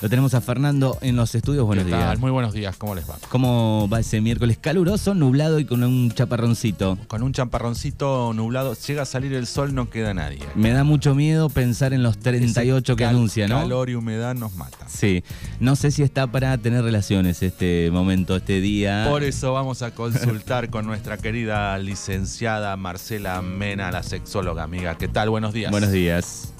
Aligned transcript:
Lo 0.00 0.08
tenemos 0.08 0.34
a 0.34 0.40
Fernando 0.40 0.98
en 1.00 1.16
los 1.16 1.34
estudios. 1.34 1.64
Buenos 1.64 1.86
días. 1.86 2.18
Muy 2.18 2.30
buenos 2.30 2.52
días, 2.52 2.76
¿cómo 2.76 2.94
les 2.94 3.08
va? 3.08 3.16
¿Cómo 3.28 3.88
va 3.88 4.00
ese 4.00 4.20
miércoles 4.20 4.58
caluroso, 4.60 5.14
nublado 5.14 5.58
y 5.58 5.64
con 5.64 5.82
un 5.82 6.10
chaparroncito? 6.10 6.98
Con 7.08 7.22
un 7.22 7.32
champarroncito 7.32 8.32
nublado, 8.34 8.74
llega 8.74 9.02
a 9.02 9.06
salir 9.06 9.32
el 9.32 9.46
sol, 9.46 9.74
no 9.74 9.88
queda 9.88 10.12
nadie. 10.12 10.40
Me 10.54 10.70
da 10.70 10.84
mucho 10.84 11.14
miedo 11.14 11.48
pensar 11.48 11.92
en 11.92 12.02
los 12.02 12.18
38 12.18 12.92
Ese 12.92 12.96
que 12.96 13.04
anuncia, 13.04 13.48
¿no? 13.48 13.60
Calor 13.60 13.90
y 13.90 13.94
humedad 13.94 14.34
nos 14.34 14.54
matan. 14.54 14.88
Sí, 14.88 15.24
no 15.60 15.76
sé 15.76 15.90
si 15.90 16.02
está 16.02 16.26
para 16.26 16.56
tener 16.58 16.84
relaciones 16.84 17.42
este 17.42 17.90
momento, 17.90 18.36
este 18.36 18.60
día. 18.60 19.06
Por 19.08 19.24
eso 19.24 19.52
vamos 19.52 19.82
a 19.82 19.92
consultar 19.92 20.70
con 20.70 20.86
nuestra 20.86 21.16
querida 21.16 21.76
licenciada 21.78 22.76
Marcela 22.76 23.40
Mena, 23.42 23.90
la 23.90 24.02
sexóloga 24.02 24.62
amiga. 24.62 24.98
¿Qué 24.98 25.08
tal? 25.08 25.30
Buenos 25.30 25.54
días. 25.54 25.70
Buenos 25.70 25.90
días. 25.90 26.52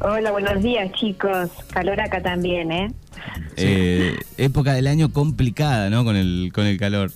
Hola, 0.00 0.30
buenos 0.30 0.62
días 0.62 0.92
chicos. 0.92 1.50
Calor 1.72 2.00
acá 2.00 2.22
también, 2.22 2.70
¿eh? 2.70 2.92
Eh, 3.56 4.14
época 4.36 4.74
del 4.74 4.86
año 4.86 5.10
complicada, 5.10 5.88
¿no? 5.88 6.04
Con 6.04 6.16
el, 6.16 6.50
con 6.54 6.66
el 6.66 6.78
calor. 6.78 7.10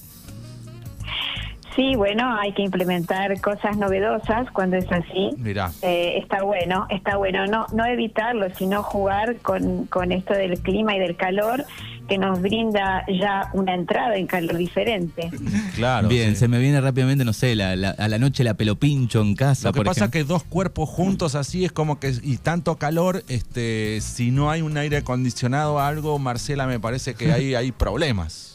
Sí, 1.80 1.97
bueno, 1.97 2.37
hay 2.39 2.52
que 2.52 2.61
implementar 2.61 3.41
cosas 3.41 3.75
novedosas 3.79 4.51
cuando 4.52 4.77
es 4.77 4.84
así. 4.93 5.30
Mirá, 5.39 5.73
Eh, 5.80 6.19
está 6.23 6.43
bueno, 6.43 6.87
está 6.91 7.16
bueno. 7.16 7.47
No, 7.47 7.65
no 7.73 7.87
evitarlo, 7.87 8.48
sino 8.59 8.83
jugar 8.83 9.37
con, 9.39 9.87
con 9.87 10.12
esto 10.12 10.34
del 10.34 10.61
clima 10.61 10.95
y 10.95 10.98
del 10.98 11.16
calor 11.16 11.65
que 12.06 12.19
nos 12.19 12.43
brinda 12.43 13.03
ya 13.09 13.48
una 13.55 13.73
entrada 13.75 14.16
en 14.16 14.27
calor 14.27 14.59
diferente. 14.59 15.30
claro. 15.75 16.09
Bien, 16.09 16.30
sí. 16.33 16.41
se 16.41 16.48
me 16.48 16.59
viene 16.59 16.83
rápidamente, 16.83 17.25
no 17.25 17.33
sé, 17.33 17.55
la- 17.56 17.77
la- 17.77 17.91
a 17.92 18.09
la 18.09 18.19
noche 18.19 18.45
la 18.45 18.53
pelo 18.55 18.77
pincho 18.77 19.23
en 19.23 19.34
casa. 19.34 19.69
Lo 19.69 19.73
que 19.73 19.78
por 19.78 19.87
pasa 19.87 20.05
es 20.06 20.11
que 20.11 20.25
dos 20.25 20.42
cuerpos 20.45 20.87
juntos 20.87 21.34
así 21.34 21.65
es 21.65 21.73
como 21.73 21.98
que, 21.98 22.12
y 22.23 22.37
tanto 22.37 22.77
calor, 22.77 23.23
este, 23.28 24.03
si 24.03 24.33
no 24.33 24.51
hay 24.51 24.61
un 24.61 24.77
aire 24.77 24.98
acondicionado 24.98 25.77
o 25.77 25.78
algo, 25.78 26.19
Marcela, 26.19 26.67
me 26.67 26.78
parece 26.78 27.15
que 27.15 27.33
ahí 27.33 27.55
hay 27.55 27.73
problemas. 27.73 28.50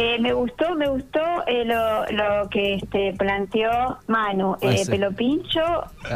Eh, 0.00 0.16
me 0.20 0.32
gustó, 0.32 0.76
me 0.76 0.86
gustó 0.88 1.20
eh, 1.48 1.64
lo, 1.64 2.06
lo 2.12 2.48
que 2.50 2.74
este, 2.74 3.14
planteó 3.18 3.98
Manu. 4.06 4.52
Ah, 4.54 4.58
Eh, 4.60 4.78
sí. 4.84 4.90
Pelo 4.92 5.10
pincho 5.10 5.60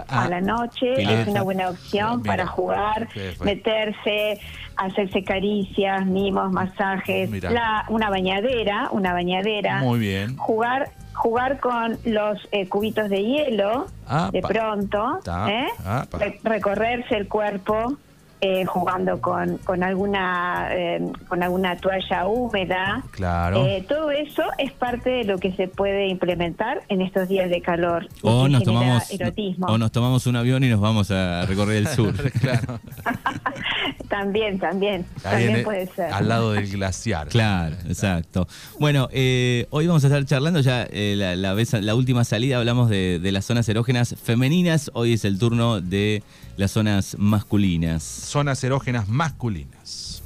Ah, 0.09 0.25
a 0.25 0.29
la 0.29 0.41
noche 0.41 0.93
es 1.03 1.27
una 1.27 1.43
buena 1.43 1.69
opción 1.71 2.19
Mira. 2.23 2.33
para 2.33 2.47
jugar, 2.47 3.09
meterse, 3.45 4.39
hacerse 4.77 5.25
caricias, 5.25 6.07
mimos, 6.07 6.53
masajes, 6.53 7.29
la, 7.43 7.85
una 7.89 8.09
bañadera, 8.09 8.89
una 8.93 9.13
bañadera. 9.13 9.81
Muy 9.81 9.99
bien. 9.99 10.37
Jugar, 10.37 10.91
jugar 11.15 11.59
con 11.59 11.99
los 12.05 12.39
eh, 12.53 12.69
cubitos 12.69 13.09
de 13.11 13.23
hielo 13.25 13.87
Ah, 14.07 14.31
de 14.33 14.43
pronto, 14.43 15.19
¿eh? 15.49 15.67
ah, 15.85 16.07
recorrerse 16.45 17.17
el 17.17 17.27
cuerpo. 17.29 17.97
Eh, 18.45 18.65
jugando 18.67 19.21
con, 19.21 19.57
con 19.59 19.85
alguna 19.85 20.67
eh, 20.73 21.01
con 21.29 21.43
alguna 21.45 21.77
toalla 21.77 22.27
húmeda 22.27 23.05
Claro. 23.13 23.65
eh, 23.65 23.85
todo 23.89 24.11
eso 24.11 24.43
es 24.59 24.73
parte 24.73 25.11
de 25.11 25.25
lo 25.25 25.39
que 25.39 25.53
se 25.53 25.69
puede 25.69 26.09
implementar 26.09 26.83
en 26.89 27.03
estos 27.03 27.29
días 27.29 27.49
de 27.49 27.61
calor. 27.63 28.09
O 28.23 28.49
nos, 28.49 28.65
tomamos, 28.65 29.09
erotismo. 29.13 29.67
o 29.69 29.79
nos 29.79 29.93
tomamos 29.93 30.27
un 30.27 30.35
avión 30.37 30.65
y 30.65 30.69
nos 30.71 30.81
vamos 30.81 31.13
a 31.13 31.47
recorrer 31.47 31.77
el 31.77 31.87
sur. 31.87 32.13
claro. 32.41 32.81
También, 34.09 34.59
también, 34.59 35.07
también 35.23 35.63
puede 35.65 35.87
ser. 35.87 36.13
Al 36.13 36.29
lado 36.29 36.53
del 36.53 36.69
glaciar. 36.69 37.29
Claro, 37.29 37.77
exacto. 37.89 38.47
Bueno, 38.79 39.09
eh, 39.11 39.67
hoy 39.71 39.87
vamos 39.87 40.05
a 40.05 40.09
estar 40.09 40.23
charlando 40.27 40.61
ya 40.61 40.87
eh, 40.91 41.15
la, 41.17 41.35
la 41.35 41.55
vez- 41.55 41.73
la 41.81 41.95
última 41.95 42.23
salida, 42.25 42.59
hablamos 42.59 42.91
de, 42.91 43.19
de 43.21 43.33
las 43.33 43.47
zonas 43.47 43.67
erógenas 43.71 44.15
femeninas, 44.23 44.91
hoy 44.93 45.15
es 45.15 45.25
el 45.25 45.39
turno 45.39 45.81
de 45.81 46.23
las 46.57 46.71
zonas 46.71 47.17
masculinas. 47.19 48.03
Zonas 48.03 48.63
erógenas 48.65 49.09
masculinas. 49.09 50.23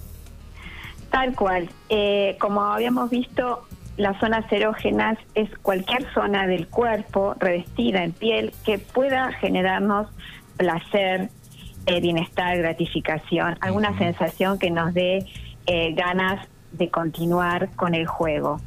Tal 1.10 1.34
cual. 1.34 1.68
Eh, 1.88 2.36
como 2.40 2.62
habíamos 2.62 3.10
visto, 3.10 3.66
las 3.96 4.18
zonas 4.20 4.50
erógenas 4.52 5.18
es 5.34 5.48
cualquier 5.58 6.12
zona 6.12 6.46
del 6.46 6.68
cuerpo 6.68 7.34
revestida 7.38 8.04
en 8.04 8.12
piel 8.12 8.52
que 8.64 8.78
pueda 8.78 9.32
generarnos 9.32 10.08
placer, 10.56 11.30
eh, 11.86 12.00
bienestar, 12.00 12.58
gratificación, 12.58 13.56
alguna 13.60 13.96
sensación 13.96 14.58
que 14.58 14.70
nos 14.70 14.92
dé 14.92 15.26
eh, 15.66 15.94
ganas 15.94 16.46
de 16.72 16.90
continuar 16.90 17.70
con 17.76 17.94
el 17.94 18.06
juego. 18.06 18.60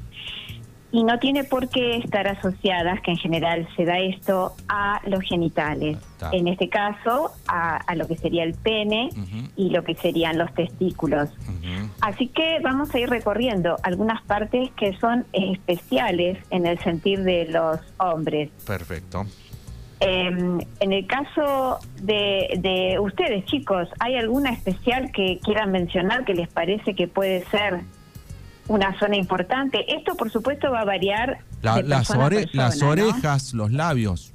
Y 0.92 1.04
no 1.04 1.20
tiene 1.20 1.44
por 1.44 1.70
qué 1.70 1.98
estar 1.98 2.28
asociadas, 2.28 3.00
que 3.02 3.12
en 3.12 3.18
general 3.18 3.68
se 3.76 3.86
da 3.86 4.00
esto, 4.00 4.56
a 4.68 5.02
los 5.06 5.22
genitales. 5.22 5.98
Está. 5.98 6.32
En 6.32 6.48
este 6.48 6.68
caso, 6.68 7.32
a, 7.48 7.78
a 7.78 7.96
lo 7.96 8.08
que 8.08 8.18
sería 8.18 8.44
el 8.44 8.56
pene 8.56 9.10
y 9.56 9.70
lo 9.70 9.84
que 9.84 9.94
serían 9.94 10.38
los 10.38 10.52
testículos. 10.54 11.30
Así 12.02 12.28
que 12.28 12.60
vamos 12.64 12.94
a 12.96 13.00
ir 13.00 13.10
recorriendo 13.10 13.78
algunas 13.84 14.22
partes 14.24 14.72
que 14.72 14.98
son 14.98 15.26
especiales 15.34 16.40
en 16.50 16.66
el 16.66 16.80
sentir 16.80 17.24
de 17.24 17.46
los 17.46 17.80
hombres. 17.98 18.50
Perfecto. 18.66 19.26
Eh, 20.02 20.30
en 20.80 20.94
el 20.94 21.06
caso 21.08 21.80
de, 22.02 22.58
de 22.60 23.00
ustedes, 23.00 23.46
chicos, 23.46 23.90
¿hay 24.00 24.16
alguna 24.16 24.52
especial 24.52 25.12
que 25.12 25.40
quieran 25.44 25.72
mencionar 25.72 26.24
que 26.24 26.34
les 26.34 26.48
parece 26.48 26.96
que 26.96 27.08
puede 27.08 27.44
ser 27.46 27.82
una 28.70 28.98
zona 28.98 29.18
importante? 29.18 29.84
Esto, 29.94 30.16
por 30.16 30.32
supuesto, 30.32 30.72
va 30.72 30.82
a 30.82 30.86
variar. 30.86 31.40
La- 31.62 31.76
de 31.76 31.84
las, 31.84 32.08
persona 32.08 32.24
a 32.24 32.28
ore- 32.28 32.36
persona, 32.44 32.64
las 32.64 32.82
¿no? 32.82 32.90
orejas, 32.90 33.54
los 33.54 33.72
labios. 33.74 34.34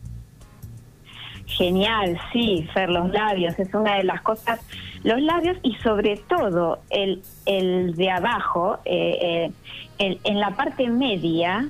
Genial, 1.46 2.18
sí, 2.32 2.66
Fer, 2.74 2.88
los 2.90 3.10
labios 3.10 3.58
es 3.58 3.72
una 3.74 3.96
de 3.96 4.04
las 4.04 4.20
cosas. 4.22 4.60
Los 5.04 5.20
labios 5.20 5.56
y 5.62 5.74
sobre 5.76 6.16
todo 6.16 6.80
el, 6.90 7.22
el 7.46 7.94
de 7.94 8.10
abajo, 8.10 8.78
eh, 8.84 9.18
eh, 9.20 9.52
el- 9.98 10.20
en 10.24 10.40
la 10.40 10.50
parte 10.50 10.88
media, 10.88 11.68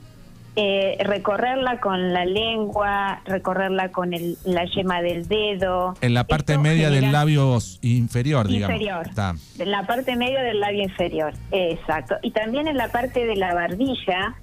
eh, 0.56 0.96
recorrerla 1.04 1.80
con 1.80 2.12
la 2.12 2.24
lengua, 2.24 3.20
recorrerla 3.24 3.90
con 3.90 4.14
el- 4.14 4.36
la 4.44 4.64
yema 4.66 5.02
del 5.02 5.26
dedo. 5.26 5.94
En 6.00 6.14
la 6.14 6.24
parte 6.24 6.52
Esto 6.52 6.62
media 6.62 6.90
del 6.90 7.10
labio 7.10 7.58
inferior, 7.82 8.46
digamos. 8.46 8.74
Inferior. 8.74 9.08
Está. 9.08 9.34
En 9.58 9.70
la 9.70 9.84
parte 9.86 10.14
media 10.16 10.42
del 10.42 10.60
labio 10.60 10.82
inferior, 10.84 11.34
exacto. 11.50 12.16
Y 12.22 12.30
también 12.30 12.68
en 12.68 12.76
la 12.76 12.88
parte 12.88 13.26
de 13.26 13.34
la 13.36 13.52
barbilla, 13.54 14.34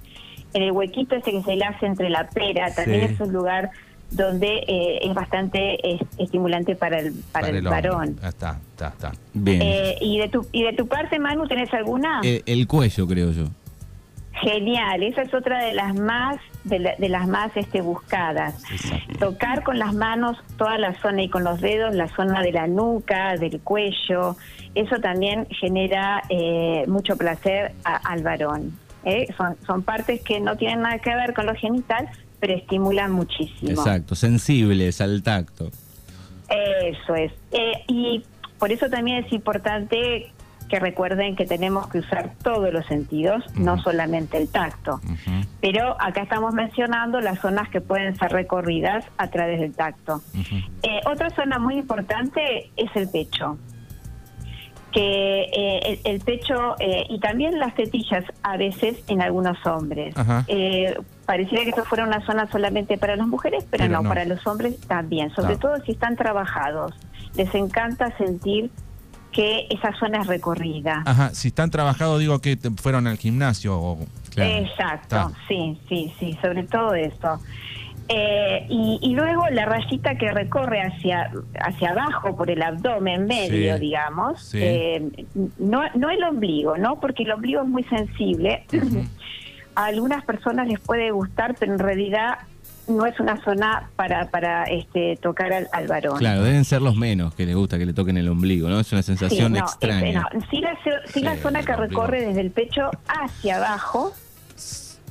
en 0.52 0.62
el 0.64 0.72
huequito 0.72 1.16
ese 1.16 1.30
que 1.30 1.42
se 1.42 1.56
le 1.56 1.64
hace 1.64 1.86
entre 1.86 2.10
la 2.10 2.28
pera, 2.28 2.74
también 2.74 3.08
Sí. 3.08 3.14
es 3.14 3.20
un 3.20 3.32
lugar 3.32 3.70
donde 4.10 4.64
eh, 4.68 4.98
es 5.00 5.14
bastante 5.14 5.78
estimulante 6.18 6.74
para 6.76 6.98
el, 6.98 7.14
para 7.32 7.48
el, 7.48 7.66
hombre. 7.66 7.70
varón. 7.70 8.18
Está, 8.22 8.58
está, 8.72 8.88
está. 8.88 9.12
Bien. 9.32 9.62
Eh, 9.62 9.96
y 10.02 10.18
de 10.18 10.28
tu 10.28 10.46
y 10.52 10.62
de 10.64 10.74
tu 10.74 10.86
parte, 10.86 11.18
Manu, 11.18 11.46
¿tenés 11.48 11.72
alguna? 11.72 12.20
Eh, 12.22 12.42
el 12.44 12.66
cuello, 12.66 13.06
creo 13.06 13.32
yo. 13.32 13.44
Genial, 14.42 15.02
esa 15.04 15.22
es 15.22 15.32
otra 15.34 15.64
de 15.64 15.72
las 15.72 15.94
más 15.94 16.36
de, 16.64 16.78
la- 16.80 16.96
de 16.96 17.08
las 17.08 17.28
más 17.28 17.56
este 17.56 17.80
buscadas. 17.80 18.62
Exacto. 18.72 19.30
Tocar 19.30 19.62
con 19.62 19.78
las 19.78 19.94
manos 19.94 20.36
toda 20.58 20.78
la 20.78 20.94
zona 21.00 21.22
y 21.22 21.28
con 21.28 21.44
los 21.44 21.60
dedos 21.60 21.94
la 21.94 22.08
zona 22.08 22.40
de 22.42 22.50
la 22.52 22.66
nuca, 22.66 23.36
del 23.36 23.60
cuello, 23.60 24.36
eso 24.74 24.96
también 25.00 25.46
genera 25.50 26.22
eh, 26.28 26.84
mucho 26.88 27.16
placer 27.16 27.72
a- 27.84 27.96
al 27.96 28.22
varón. 28.22 28.76
¿eh? 29.04 29.28
Son, 29.36 29.56
son 29.66 29.82
partes 29.82 30.20
que 30.22 30.40
no 30.40 30.56
tienen 30.56 30.82
nada 30.82 30.98
que 30.98 31.14
ver 31.14 31.34
con 31.34 31.46
lo 31.46 31.54
genital, 31.54 32.08
pero 32.40 32.54
estimulan 32.54 33.12
muchísimo. 33.12 33.70
Exacto, 33.70 34.16
sensibles 34.16 35.00
al 35.00 35.22
tacto. 35.22 35.70
Eso 36.48 37.14
es. 37.14 37.32
Eh, 37.52 37.72
y 37.86 38.24
por 38.58 38.72
eso 38.72 38.88
también 38.90 39.24
es 39.24 39.32
importante 39.32 40.31
que 40.72 40.80
recuerden 40.80 41.36
que 41.36 41.44
tenemos 41.44 41.86
que 41.88 41.98
usar 41.98 42.30
todos 42.42 42.72
los 42.72 42.86
sentidos, 42.86 43.44
no 43.56 43.76
solamente 43.82 44.38
el 44.38 44.48
tacto. 44.48 45.02
Pero 45.60 46.00
acá 46.00 46.22
estamos 46.22 46.54
mencionando 46.54 47.20
las 47.20 47.40
zonas 47.40 47.68
que 47.68 47.82
pueden 47.82 48.16
ser 48.16 48.32
recorridas 48.32 49.04
a 49.18 49.28
través 49.28 49.60
del 49.60 49.74
tacto. 49.74 50.22
Eh, 50.82 51.00
otra 51.04 51.28
zona 51.28 51.58
muy 51.58 51.74
importante 51.74 52.70
es 52.74 52.90
el 52.94 53.10
pecho. 53.10 53.58
Que 54.92 55.42
eh, 55.42 56.00
el, 56.04 56.14
el 56.14 56.20
pecho 56.22 56.74
eh, 56.78 57.04
y 57.10 57.20
también 57.20 57.58
las 57.58 57.74
tetillas 57.74 58.24
a 58.42 58.56
veces 58.56 59.04
en 59.08 59.20
algunos 59.20 59.58
hombres. 59.66 60.14
Eh, 60.48 60.98
pareciera 61.26 61.64
que 61.64 61.70
esto 61.70 61.84
fuera 61.84 62.06
una 62.06 62.24
zona 62.24 62.50
solamente 62.50 62.96
para 62.96 63.16
las 63.16 63.26
mujeres, 63.26 63.66
pero, 63.70 63.84
Pero 63.84 63.92
no, 63.92 64.02
no. 64.04 64.08
para 64.08 64.24
los 64.24 64.46
hombres 64.46 64.80
también. 64.88 65.28
Sobre 65.34 65.56
todo 65.56 65.76
si 65.84 65.92
están 65.92 66.16
trabajados. 66.16 66.94
Les 67.34 67.54
encanta 67.54 68.16
sentir 68.16 68.70
que 69.32 69.66
esa 69.70 69.92
zona 69.98 70.18
es 70.20 70.26
recorrida. 70.26 71.02
Ajá, 71.06 71.30
si 71.34 71.48
están 71.48 71.70
trabajados, 71.70 72.20
digo 72.20 72.38
que 72.40 72.56
fueron 72.76 73.06
al 73.06 73.16
gimnasio. 73.16 73.78
O, 73.78 73.98
Exacto, 74.36 75.16
Está. 75.16 75.30
sí, 75.48 75.78
sí, 75.88 76.12
sí, 76.18 76.38
sobre 76.40 76.62
todo 76.64 76.94
eso. 76.94 77.38
Eh, 78.08 78.66
y, 78.68 78.98
y 79.00 79.14
luego 79.14 79.48
la 79.50 79.64
rayita 79.64 80.16
que 80.16 80.30
recorre 80.32 80.82
hacia, 80.82 81.30
hacia 81.60 81.90
abajo 81.90 82.36
por 82.36 82.50
el 82.50 82.60
abdomen 82.62 83.26
medio, 83.26 83.74
Sí, 83.76 83.80
digamos, 83.80 84.42
sí. 84.42 84.58
eh, 84.60 85.26
no, 85.58 85.82
no 85.94 86.10
el 86.10 86.22
ombligo, 86.24 86.76
¿no? 86.76 87.00
Porque 87.00 87.22
el 87.22 87.30
ombligo 87.32 87.62
es 87.62 87.68
muy 87.68 87.84
sensible. 87.84 88.64
A 89.74 89.86
algunas 89.86 90.24
personas 90.24 90.66
les 90.68 90.80
puede 90.80 91.10
gustar, 91.12 91.54
pero 91.58 91.72
en 91.72 91.78
realidad 91.78 92.38
no 92.88 93.06
es 93.06 93.18
una 93.20 93.42
zona 93.44 93.88
para, 93.96 94.28
para 94.30 94.64
este, 94.64 95.16
tocar 95.22 95.52
al, 95.52 95.68
al 95.72 95.86
varón. 95.86 96.18
Claro, 96.18 96.42
deben 96.42 96.64
ser 96.64 96.82
los 96.82 96.96
menos 96.96 97.34
que 97.34 97.46
les 97.46 97.54
gusta 97.54 97.78
que 97.78 97.86
le 97.86 97.92
toquen 97.92 98.16
el 98.16 98.28
ombligo, 98.28 98.68
¿no? 98.68 98.80
Es 98.80 98.92
una 98.92 99.02
sensación 99.02 99.52
Sí, 99.54 99.58
no, 99.60 99.64
extraña. 99.66 100.24
este, 100.32 100.38
no. 100.38 100.46
Sí, 100.50 100.60
la, 100.60 100.78
sí 101.06 101.20
la 101.22 101.34
Sí, 101.36 101.40
zona 101.42 101.62
que 101.62 101.76
recorre 101.76 102.26
desde 102.26 102.40
el 102.40 102.50
pecho 102.50 102.90
hacia 103.06 103.56
abajo 103.56 104.12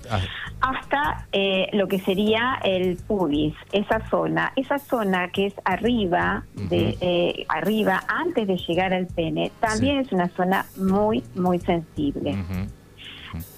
Ah, 0.10 0.20
hasta 0.62 1.28
eh, 1.32 1.68
lo 1.74 1.88
que 1.88 2.00
sería 2.00 2.60
el 2.64 2.98
pubis, 2.98 3.54
esa 3.72 4.00
zona, 4.10 4.52
esa 4.56 4.78
zona 4.80 5.30
que 5.30 5.46
es 5.46 5.54
arriba, 5.64 6.44
de 6.56 6.98
eh, 7.02 7.46
arriba 7.48 8.04
antes 8.08 8.48
de 8.48 8.58
llegar 8.58 8.94
al 8.94 9.08
pene, 9.08 9.52
también 9.60 10.00
es 10.00 10.12
una 10.12 10.28
zona 10.30 10.66
muy 10.76 11.24
muy 11.36 11.60
sensible. 11.60 12.36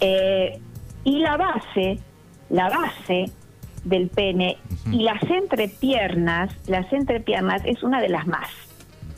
Eh, 0.02 0.60
y 1.06 1.20
la 1.20 1.38
base, 1.38 2.00
la 2.50 2.70
base 2.70 3.32
del 3.84 4.10
pene 4.10 4.58
y 4.92 5.04
las 5.04 5.22
entrepiernas, 5.24 6.54
las 6.68 6.92
entrepiernas 6.94 7.62
es 7.66 7.84
una 7.84 8.02
de 8.02 8.10
las 8.10 8.28
más. 8.28 8.50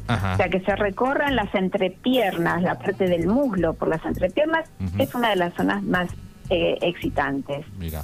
Ajá. 0.07 0.33
O 0.33 0.37
sea, 0.37 0.49
que 0.49 0.59
se 0.59 0.75
recorran 0.75 1.35
las 1.35 1.53
entrepiernas, 1.55 2.61
la 2.61 2.77
parte 2.77 3.07
del 3.07 3.27
muslo 3.27 3.73
por 3.73 3.87
las 3.87 4.05
entrepiernas, 4.05 4.69
es 4.99 5.15
una 5.15 5.29
de 5.29 5.35
las 5.35 5.53
zonas 5.55 5.81
más 5.83 6.09
eh, 6.49 6.77
excitantes. 6.81 7.65
Mira. 7.77 8.03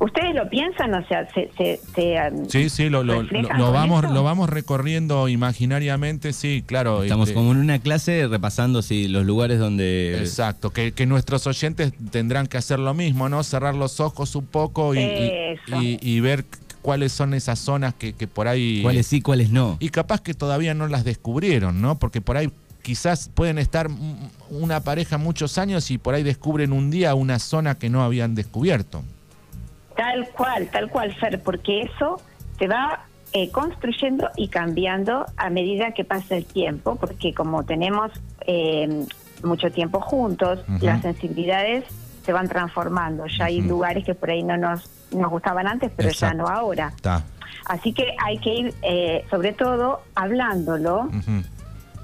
¿Ustedes 0.00 0.34
lo 0.34 0.48
piensan? 0.50 0.92
O 0.94 1.06
sea, 1.06 1.26
se... 1.32 1.50
se, 1.56 1.80
se, 1.94 2.16
um, 2.32 2.46
Sí, 2.48 2.68
sí, 2.68 2.88
lo, 2.90 3.04
vamos, 3.06 4.04
eso? 4.04 4.12
lo 4.12 4.22
vamos 4.22 4.50
recorriendo 4.50 5.28
imaginariamente, 5.28 6.32
sí, 6.32 6.62
claro. 6.66 7.02
Estamos 7.02 7.28
este, 7.28 7.34
como 7.38 7.52
en 7.52 7.58
una 7.58 7.78
clase 7.78 8.26
repasando 8.28 8.82
si 8.82 9.08
los 9.08 9.24
lugares 9.24 9.58
donde... 9.58 10.18
Exacto, 10.18 10.70
que, 10.70 10.92
que 10.92 11.06
nuestros 11.06 11.46
oyentes 11.46 11.92
tendrán 12.10 12.46
que 12.48 12.56
hacer 12.58 12.78
lo 12.78 12.92
mismo, 12.94 13.28
¿no? 13.28 13.42
Cerrar 13.44 13.74
los 13.74 14.00
ojos 14.00 14.34
un 14.36 14.46
poco 14.46 14.94
y, 14.94 14.98
y- 14.98 15.02
Eso. 15.02 15.82
y- 15.82 15.98
y 16.02 16.20
ver 16.20 16.44
cuáles 16.82 17.12
son 17.12 17.32
esas 17.32 17.58
zonas 17.58 17.94
que, 17.94 18.12
que 18.12 18.26
por 18.26 18.46
ahí... 18.48 18.82
¿Cuáles 18.82 19.06
sí, 19.06 19.20
cuáles 19.22 19.50
no? 19.50 19.76
Y 19.80 19.88
capaz 19.90 20.20
que 20.20 20.34
todavía 20.34 20.74
no 20.74 20.86
las 20.88 21.04
descubrieron, 21.04 21.80
¿no? 21.80 21.98
Porque 21.98 22.20
por 22.20 22.36
ahí 22.36 22.50
quizás 22.82 23.30
pueden 23.32 23.58
estar 23.58 23.88
una 24.50 24.80
pareja 24.80 25.16
muchos 25.16 25.56
años 25.56 25.90
y 25.90 25.96
por 25.96 26.14
ahí 26.14 26.22
descubren 26.22 26.72
un 26.72 26.90
día 26.90 27.14
una 27.14 27.38
zona 27.38 27.76
que 27.76 27.88
no 27.88 28.02
habían 28.02 28.34
descubierto. 28.34 29.02
Tal 29.96 30.28
cual, 30.30 30.68
tal 30.68 30.90
cual, 30.90 31.14
Fer, 31.14 31.40
porque 31.42 31.82
eso 31.82 32.20
se 32.58 32.66
va 32.66 33.00
eh, 33.32 33.50
construyendo 33.50 34.28
y 34.36 34.48
cambiando 34.48 35.26
a 35.36 35.50
medida 35.50 35.92
que 35.92 36.04
pasa 36.04 36.36
el 36.36 36.46
tiempo, 36.46 36.96
porque 36.96 37.34
como 37.34 37.64
tenemos 37.64 38.12
eh, 38.46 39.06
mucho 39.42 39.70
tiempo 39.70 40.00
juntos, 40.00 40.64
las 40.80 41.02
sensibilidades 41.02 41.84
se 42.24 42.32
van 42.32 42.48
transformando. 42.48 43.26
Ya 43.26 43.46
hay 43.46 43.60
lugares 43.60 44.04
que 44.04 44.14
por 44.14 44.30
ahí 44.30 44.42
no 44.42 44.56
nos, 44.56 44.88
nos 45.12 45.30
gustaban 45.30 45.66
antes, 45.66 45.90
pero 45.94 46.08
Exacto. 46.08 46.36
ya 46.36 46.42
no 46.42 46.48
ahora. 46.48 46.92
Así 47.66 47.92
que 47.92 48.14
hay 48.22 48.38
que 48.38 48.54
ir, 48.54 48.74
eh, 48.82 49.24
sobre 49.30 49.52
todo, 49.52 50.02
hablándolo. 50.14 51.08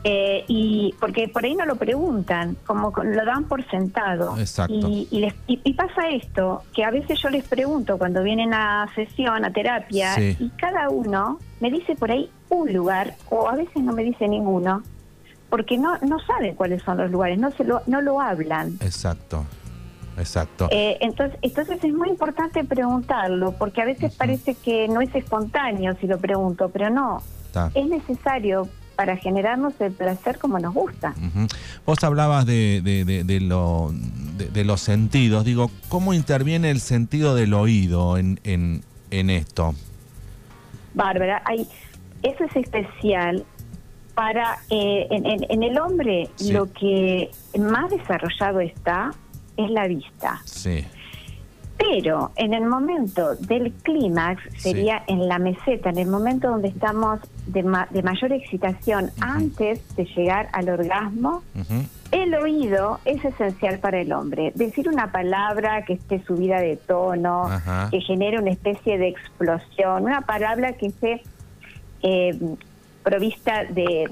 Eh, 0.03 0.45
y 0.49 0.95
porque 0.99 1.29
por 1.29 1.45
ahí 1.45 1.55
no 1.55 1.67
lo 1.67 1.77
preguntan, 1.77 2.57
como 2.67 2.91
lo 3.03 3.25
dan 3.27 3.45
por 3.45 3.63
sentado. 3.69 4.35
Exacto. 4.39 4.73
Y, 4.75 5.07
y, 5.11 5.21
les- 5.21 5.35
y- 5.47 5.61
y 5.63 5.75
pasa 5.75 6.09
esto, 6.09 6.63
que 6.75 6.85
a 6.85 6.91
veces 6.91 7.21
yo 7.21 7.29
les 7.29 7.45
pregunto 7.47 7.99
cuando 7.99 8.23
vienen 8.23 8.55
a 8.55 8.89
sesión, 8.95 9.45
a 9.45 9.53
terapia, 9.53 10.15
Sí. 10.15 10.37
y 10.41 10.49
cada 10.51 10.89
uno 10.89 11.39
me 11.61 11.71
dice 11.71 11.97
por 11.97 12.11
ahí 12.11 12.31
un 12.49 12.73
lugar, 12.73 13.15
o 13.29 13.49
a 13.51 13.57
veces 13.57 13.83
no 13.83 13.93
me 13.93 14.03
dice 14.03 14.27
ninguno, 14.27 14.83
porque 15.51 15.77
no, 15.77 15.99
no 15.99 16.19
saben 16.21 16.55
cuáles 16.55 16.83
son 16.83 16.97
los 16.97 17.11
lugares, 17.11 17.39
no, 17.39 17.51
se 17.51 17.65
lo, 17.65 17.83
no 17.87 18.01
lo 18.01 18.23
hablan. 18.23 18.77
Exacto. 18.81 19.45
Exacto. 20.19 20.69
Eh, 20.71 20.97
entonces, 21.01 21.39
entonces 21.43 21.83
es 21.85 21.93
muy 21.93 22.09
importante 22.09 22.65
preguntarlo, 22.65 23.53
porque 23.53 23.83
a 23.83 23.85
veces 23.85 24.15
parece 24.17 24.55
que 24.55 24.89
no 24.89 25.01
es 25.03 25.15
espontáneo 25.15 25.95
si 26.01 26.07
lo 26.07 26.19
pregunto, 26.19 26.69
pero 26.71 26.89
no, 26.91 27.23
Está. 27.47 27.71
es 27.75 27.87
necesario 27.87 28.69
para 29.01 29.17
generarnos 29.17 29.73
el 29.81 29.93
placer 29.93 30.37
como 30.39 30.59
nos 30.59 30.75
gusta. 30.75 31.15
Ujú. 31.17 31.47
Vos 31.87 32.05
hablabas 32.05 32.45
de, 32.45 32.83
de- 32.85 33.07
de- 33.07 33.25
de 33.25 33.41
lo, 33.41 33.93
de, 34.37 34.51
de 34.51 34.63
los 34.63 34.83
sentidos. 34.83 35.47
Digo, 35.47 35.71
¿cómo 35.89 36.13
interviene 36.13 36.71
el 36.71 36.81
sentido 36.81 37.35
del 37.35 37.55
oído 37.55 38.19
en, 38.19 38.39
en, 38.45 38.83
en 39.11 39.31
esto? 39.31 39.75
Bárbara, 40.93 41.41
hay, 41.47 41.67
eso 42.23 42.45
es 42.45 42.55
especial 42.57 43.47
para 44.15 44.59
eh, 44.69 45.07
en, 45.11 45.25
en- 45.25 45.47
en 45.49 45.63
el 45.63 45.79
hombre 45.79 46.29
Sí. 46.35 46.53
lo 46.53 46.71
que 46.71 47.31
más 47.59 47.91
desarrollado 47.91 48.61
está 48.61 49.13
es 49.57 49.71
la 49.71 49.87
vista. 49.87 50.43
Sí. 50.45 50.85
Pero 51.79 52.33
en 52.37 52.53
el 52.53 52.67
momento 52.67 53.35
del 53.37 53.73
clímax, 53.83 54.43
sería 54.59 55.03
en 55.07 55.27
la 55.27 55.39
meseta, 55.39 55.89
en 55.89 55.97
el 55.97 56.09
momento 56.09 56.51
donde 56.51 56.69
estamos 56.69 57.21
de, 57.53 57.63
ma- 57.63 57.89
de 57.91 58.03
mayor 58.03 58.33
excitación 58.33 59.11
antes 59.21 59.81
de 59.97 60.05
llegar 60.05 60.49
al 60.53 60.69
orgasmo, 60.69 61.43
el 62.11 62.35
oído 62.35 62.99
es 63.05 63.25
esencial 63.25 63.79
para 63.79 64.01
el 64.01 64.13
hombre. 64.13 64.53
Decir 64.55 64.89
una 64.89 65.13
palabra 65.13 65.85
que 65.85 65.95
esté 65.95 66.23
subida 66.25 66.61
de 66.61 66.77
tono, 66.77 67.45
Ajá. 67.45 67.89
que 67.91 68.01
genere 68.01 68.39
una 68.39 68.51
especie 68.51 68.99
de 68.99 69.09
explosión, 69.09 70.05
una 70.05 70.23
palabra 70.23 70.73
que 70.73 70.87
esté 70.87 71.23
eh, 72.03 72.39
provista 73.03 73.65
de, 73.65 74.09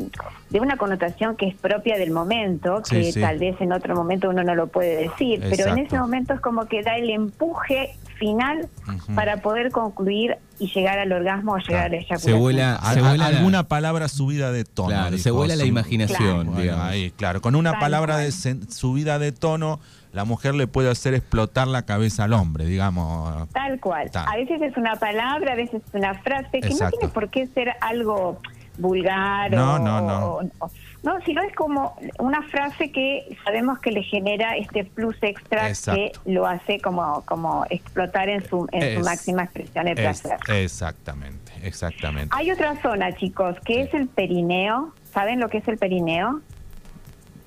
de 0.50 0.60
una 0.60 0.76
connotación 0.76 1.36
que 1.36 1.46
es 1.48 1.54
propia 1.56 1.98
del 1.98 2.10
momento, 2.10 2.82
que 2.88 3.12
sí. 3.12 3.20
tal 3.20 3.38
vez 3.38 3.60
en 3.60 3.72
otro 3.72 3.94
momento 3.94 4.30
uno 4.30 4.42
no 4.44 4.54
lo 4.54 4.66
puede 4.68 4.96
decir, 5.08 5.40
pero 5.50 5.72
en 5.72 5.78
ese 5.78 5.98
momento 5.98 6.32
es 6.34 6.40
como 6.40 6.66
que 6.66 6.82
da 6.82 6.96
el 6.96 7.10
empuje 7.10 7.96
final 8.18 8.68
para 9.14 9.38
poder 9.38 9.70
concluir 9.70 10.36
y 10.58 10.66
llegar 10.72 10.98
al 10.98 11.12
orgasmo 11.12 11.52
o 11.52 11.58
llegar 11.58 11.86
a 11.86 11.88
la 11.88 11.96
eyaculación. 11.96 12.18
Se 12.20 12.38
vuela, 12.38 12.80
se 12.92 13.00
la- 13.00 13.26
alguna 13.26 13.68
palabra 13.68 14.08
subida 14.08 14.52
de 14.52 14.64
tono. 14.64 14.88
Claro, 14.88 15.10
dijo 15.12 15.22
se 15.22 15.30
vuela 15.30 15.56
la 15.56 15.64
imaginación, 15.64 16.46
Bueno, 16.46 16.60
digamos. 16.60 16.84
ahí, 16.84 17.10
claro. 17.12 17.40
Con 17.40 17.54
una 17.54 17.72
Tal 17.72 17.80
palabra 17.80 18.14
cual. 18.14 18.24
de 18.26 18.30
sen- 18.30 18.68
subida 18.70 19.18
de 19.18 19.32
tono, 19.32 19.80
la 20.12 20.24
mujer 20.24 20.54
le 20.54 20.66
puede 20.66 20.90
hacer 20.90 21.14
explotar 21.14 21.68
la 21.68 21.82
cabeza 21.82 22.24
al 22.24 22.32
hombre, 22.32 22.64
digamos. 22.66 23.48
Tal 23.52 23.78
cual. 23.78 24.10
A 24.14 24.36
veces 24.36 24.60
es 24.62 24.76
una 24.76 24.96
palabra, 24.96 25.52
a 25.52 25.56
veces 25.56 25.82
es 25.86 25.94
una 25.94 26.14
frase, 26.14 26.60
que 26.60 26.68
Exacto. 26.68 26.84
no 26.84 26.90
tiene 27.00 27.14
por 27.14 27.30
qué 27.30 27.46
ser 27.46 27.72
algo 27.80 28.40
vulgar 28.78 29.50
No, 29.52 29.74
o, 29.74 29.78
no, 29.78 30.00
no. 30.00 30.26
o- 30.26 30.42
o- 30.60 30.70
no, 31.02 31.20
sino 31.22 31.42
es 31.42 31.54
como 31.54 31.96
una 32.18 32.42
frase 32.42 32.90
que 32.90 33.36
sabemos 33.44 33.78
que 33.78 33.92
le 33.92 34.02
genera 34.02 34.56
este 34.56 34.84
plus 34.84 35.16
extra 35.22 35.68
Exacto. 35.68 36.00
que 36.24 36.30
lo 36.32 36.46
hace 36.46 36.80
como, 36.80 37.22
como 37.24 37.64
explotar 37.70 38.28
en 38.28 38.46
su, 38.48 38.68
en 38.72 38.80
su 38.94 39.00
Es- 39.00 39.04
máxima 39.04 39.44
expresión 39.44 39.84
de 39.86 39.92
Es- 39.92 40.00
placer. 40.00 40.38
exactamente, 40.56 41.52
exactamente. 41.62 42.34
Hay 42.36 42.50
otra 42.50 42.80
zona, 42.82 43.14
chicos, 43.16 43.56
que 43.64 43.82
es 43.82 43.94
el 43.94 44.08
perineo. 44.08 44.92
¿Saben 45.12 45.40
lo 45.40 45.48
que 45.48 45.58
es 45.58 45.68
el 45.68 45.78
perineo? 45.78 46.40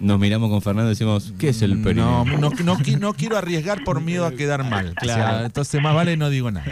Nos 0.01 0.19
miramos 0.19 0.50
con 0.50 0.62
Fernando 0.62 0.89
y 0.89 0.94
decimos, 0.94 1.33
¿qué 1.40 1.49
es 1.49 1.61
el 1.61 1.81
perineo? 1.81 2.26
No, 2.26 2.37
no, 2.37 2.49
no, 2.49 2.78
no 2.99 3.14
quiero 3.14 3.37
arriesgar 3.37 3.83
por 3.83 4.02
miedo 4.02 4.26
a 4.26 4.31
quedar 4.31 4.64
mal. 4.64 4.95
Claro. 5.02 5.23
O 5.23 5.37
sea, 5.37 5.45
entonces 5.45 5.81
más 5.81 5.95
vale 5.95 6.18
no 6.18 6.30
digo 6.30 6.52
nada. 6.52 6.66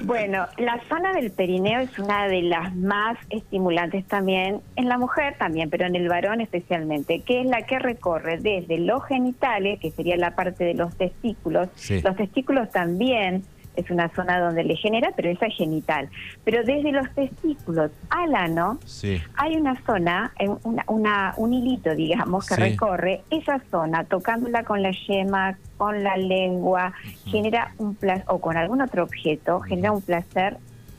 Bueno, 0.00 0.46
la 0.58 0.80
zona 0.88 1.12
del 1.14 1.30
perineo 1.30 1.80
es 1.80 1.98
una 1.98 2.26
de 2.26 2.42
las 2.42 2.74
más 2.76 3.16
estimulantes 3.30 4.04
también, 4.04 4.60
en 4.76 4.88
la 4.88 4.98
mujer 4.98 5.36
también, 5.38 5.70
pero 5.70 5.86
en 5.86 5.96
el 5.96 6.08
varón 6.08 6.42
especialmente, 6.42 7.20
que 7.20 7.40
es 7.40 7.46
la 7.46 7.62
que 7.62 7.78
recorre 7.78 8.38
desde 8.38 8.78
los 8.78 9.02
genitales, 9.06 9.80
que 9.80 9.90
sería 9.92 10.16
la 10.16 10.34
parte 10.34 10.64
de 10.64 10.74
los 10.74 10.94
testículos. 10.96 11.68
Sí. 11.76 12.02
Los 12.02 12.16
testículos 12.16 12.70
también 12.70 13.44
es 13.76 13.90
una 13.90 14.08
zona 14.10 14.38
donde 14.40 14.64
le 14.64 14.76
genera, 14.76 15.10
pero 15.16 15.30
esa 15.30 15.46
es 15.46 15.56
genital. 15.56 16.08
Pero 16.44 16.62
desde 16.64 16.92
los 16.92 17.08
testículos 17.14 17.90
al 18.10 18.34
ano, 18.34 18.78
Sí. 18.84 19.20
hay 19.36 19.56
una 19.56 19.74
zona, 19.84 20.32
eh, 20.38 20.48
una, 20.62 20.84
una- 20.86 21.34
un 21.36 21.52
hilito, 21.54 21.94
digamos, 21.94 22.46
que 22.46 22.54
Sí. 22.54 22.60
recorre 22.60 23.22
esa 23.30 23.60
zona, 23.70 24.04
tocándola 24.04 24.64
con 24.64 24.82
la 24.82 24.90
yema, 24.92 25.56
con 25.76 26.02
la 26.04 26.16
lengua, 26.16 26.92
genera 27.26 27.72
un 27.78 27.94
placer, 27.94 28.24
o 28.28 28.40
con 28.40 28.56
algún 28.56 28.80
otro 28.80 29.02
objeto, 29.04 29.60
genera 29.60 29.92
un 29.92 30.02
placer 30.02 30.56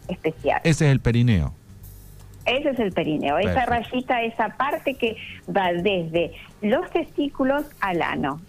especial. 0.08 0.62
Ese 0.64 0.86
es 0.86 0.92
el 0.92 1.00
perineo. 1.00 1.54
Ese 2.46 2.70
es 2.70 2.80
el 2.80 2.92
perineo, 2.92 3.40
esa 3.40 3.66
rayita, 3.66 4.22
esa 4.22 4.50
parte 4.50 4.94
que 4.94 5.18
va 5.50 5.74
desde 5.74 6.32
los 6.62 6.90
testículos 6.92 7.64
al 7.80 8.04
ano. 8.04 8.40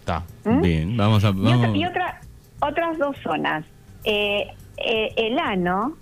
Está. 0.00 0.24
¿Mm? 0.44 0.60
Bien, 0.60 0.96
vamos 0.96 1.24
a... 1.24 1.28
Y, 1.28 1.32
Vamos. 1.32 1.68
otra- 1.68 1.76
y 1.76 1.84
otra- 1.86 2.20
otras 2.60 2.98
dos 2.98 3.16
zonas. 3.22 3.64
Eh, 4.04 4.48
eh, 4.76 5.12
el 5.16 5.38
ano, 5.38 5.96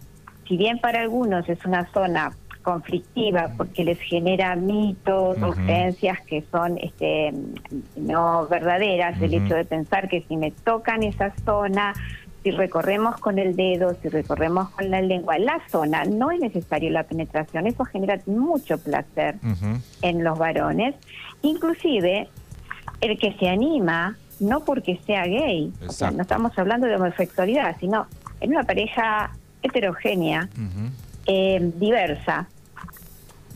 si 0.49 0.57
bien 0.57 0.79
para 0.79 1.01
algunos 1.01 1.49
es 1.49 1.65
una 1.65 1.91
zona 1.93 2.33
conflictiva 2.63 3.53
porque 3.57 3.85
les 3.85 3.99
genera 4.01 4.55
mitos 4.57 5.37
o 5.43 5.49
Ujú. 5.49 5.53
creencias 5.53 6.21
que 6.23 6.45
son 6.51 6.79
este, 6.79 7.33
no 7.97 8.47
verdaderas, 8.47 9.21
el 9.21 9.35
hecho 9.35 9.55
de 9.55 9.65
pensar 9.65 10.09
que 10.09 10.23
si 10.29 10.37
me 10.37 10.53
tocan 10.53 11.03
esa 11.03 11.33
zona, 11.45 11.93
si 12.43 12.51
recorremos 12.51 13.17
con 13.19 13.39
el 13.39 13.55
dedo, 13.57 13.95
si 14.01 14.09
recorremos 14.09 14.71
con 14.71 14.91
la 14.91 15.01
lengua, 15.01 15.39
la 15.39 15.61
zona, 15.71 16.05
no 16.05 16.31
es 16.31 16.41
necesario 16.41 16.91
la 16.91 17.05
penetración, 17.05 17.67
eso 17.67 17.85
genera 17.85 18.19
mucho 18.27 18.79
placer 18.79 19.37
en 20.03 20.25
los 20.25 20.39
varones. 20.39 20.95
Inclusive, 21.43 22.29
el 23.01 23.19
que 23.19 23.33
se 23.35 23.49
anima 23.49 24.17
no 24.41 24.65
porque 24.65 25.01
sea 25.07 25.25
gay, 25.25 25.73
o 25.75 25.79
sea, 25.79 25.87
Exacto. 25.87 26.17
no 26.17 26.23
estamos 26.23 26.59
hablando 26.59 26.87
de 26.87 26.97
homosexualidad, 26.97 27.77
sino 27.79 28.07
en 28.41 28.51
una 28.51 28.65
pareja 28.65 29.31
heterogénea, 29.63 30.49
eh, 31.27 31.73
diversa. 31.77 32.49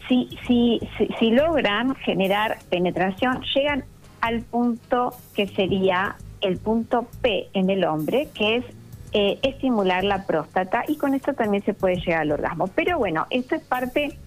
Si, 0.09 0.28
si, 0.47 0.80
si, 0.97 1.09
si 1.18 1.30
logran 1.30 1.95
generar 1.97 2.59
penetración, 2.71 3.42
llegan 3.54 3.85
al 4.21 4.42
punto 4.42 5.14
que 5.35 5.49
sería 5.49 6.16
el 6.40 6.59
punto 6.59 7.06
P 7.23 7.49
en 7.54 7.71
el 7.71 7.85
hombre, 7.85 8.28
que 8.33 8.56
es 8.56 8.64
eh, 9.12 9.38
estimular 9.42 10.04
la 10.04 10.26
próstata 10.26 10.85
y 10.87 10.97
con 10.97 11.14
esto 11.14 11.33
también 11.33 11.64
se 11.64 11.75
puede 11.75 11.97
llegar 11.97 12.23
al 12.23 12.33
orgasmo. 12.33 12.66
Pero 12.68 12.99
bueno, 12.99 13.26
esto 13.30 13.54
es 13.54 13.62
parte. 13.62 14.18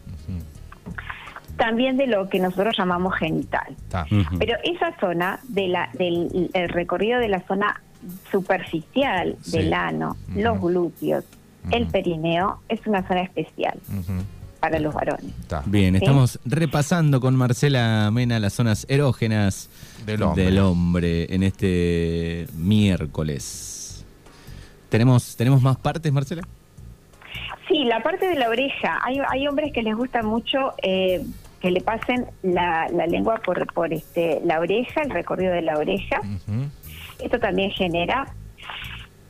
También 1.59 1.97
de 1.97 2.07
lo 2.07 2.27
que 2.29 2.39
nosotros 2.39 2.75
llamamos 2.75 3.13
genital. 3.15 3.75
Pero 4.39 4.57
esa 4.63 4.97
zona 4.99 5.39
de 5.47 5.67
la, 5.67 5.89
del 5.93 6.49
el 6.53 6.69
recorrido 6.69 7.19
de 7.19 7.27
la 7.27 7.41
zona 7.41 7.79
superficial 8.31 9.35
Sí. 9.41 9.51
del 9.57 9.73
ano, 9.73 10.15
los 10.35 10.59
glúteos, 10.59 11.23
el 11.71 11.85
perineo, 11.87 12.61
es 12.69 12.79
una 12.87 13.05
zona 13.07 13.21
especial 13.21 13.77
para 14.59 14.79
los 14.79 14.93
varones. 14.93 15.25
Está. 15.41 15.61
Bien, 15.65 15.93
¿Sí? 15.95 16.03
estamos 16.03 16.39
repasando 16.45 17.19
con 17.21 17.35
Marcela 17.35 18.09
Mena 18.11 18.39
las 18.39 18.53
zonas 18.53 18.85
erógenas 18.89 19.69
Del 20.05 20.23
hombre. 20.23 20.43
del 20.45 20.59
hombre 20.59 21.33
en 21.33 21.43
este 21.43 22.47
miércoles. 22.57 24.05
¿Tenemos, 24.89 25.35
¿Tenemos 25.35 25.61
más 25.61 25.77
partes, 25.77 26.11
Marcela? 26.11 26.41
Sí, 27.67 27.83
la 27.85 28.01
parte 28.01 28.27
de 28.27 28.35
la 28.35 28.49
oreja. 28.49 28.99
Hay, 29.03 29.17
hay 29.29 29.47
hombres 29.47 29.71
que 29.71 29.83
les 29.83 29.95
gusta 29.95 30.23
mucho 30.23 30.73
eh, 30.81 31.23
que 31.59 31.71
le 31.71 31.81
pasen 31.81 32.25
la, 32.41 32.87
la 32.89 33.05
lengua 33.07 33.41
por, 33.43 33.71
por 33.73 33.93
este, 33.93 34.39
la 34.43 34.59
oreja, 34.59 35.01
el 35.01 35.09
recorrido 35.09 35.53
de 35.53 35.61
la 35.61 35.77
oreja. 35.77 36.19
Ujú. 36.19 36.69
Esto 37.19 37.39
también 37.39 37.71
genera. 37.71 38.27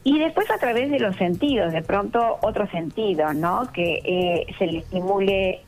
Y 0.03 0.17
después 0.19 0.49
a 0.49 0.57
través 0.57 0.89
de 0.91 0.99
los 0.99 1.15
sentidos, 1.17 1.73
de 1.73 1.81
pronto 1.81 2.37
otro 2.41 2.67
sentido, 2.69 3.33
¿no? 3.33 3.71
Que 3.73 4.01
eh, 4.03 4.45
se 4.57 4.67
le 4.67 4.79
estimule 4.79 5.61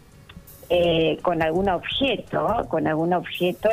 eh, 0.70 1.18
con 1.22 1.42
algún 1.42 1.70
objeto, 1.70 2.66
con 2.70 2.88
algún 2.88 3.14
objeto, 3.14 3.70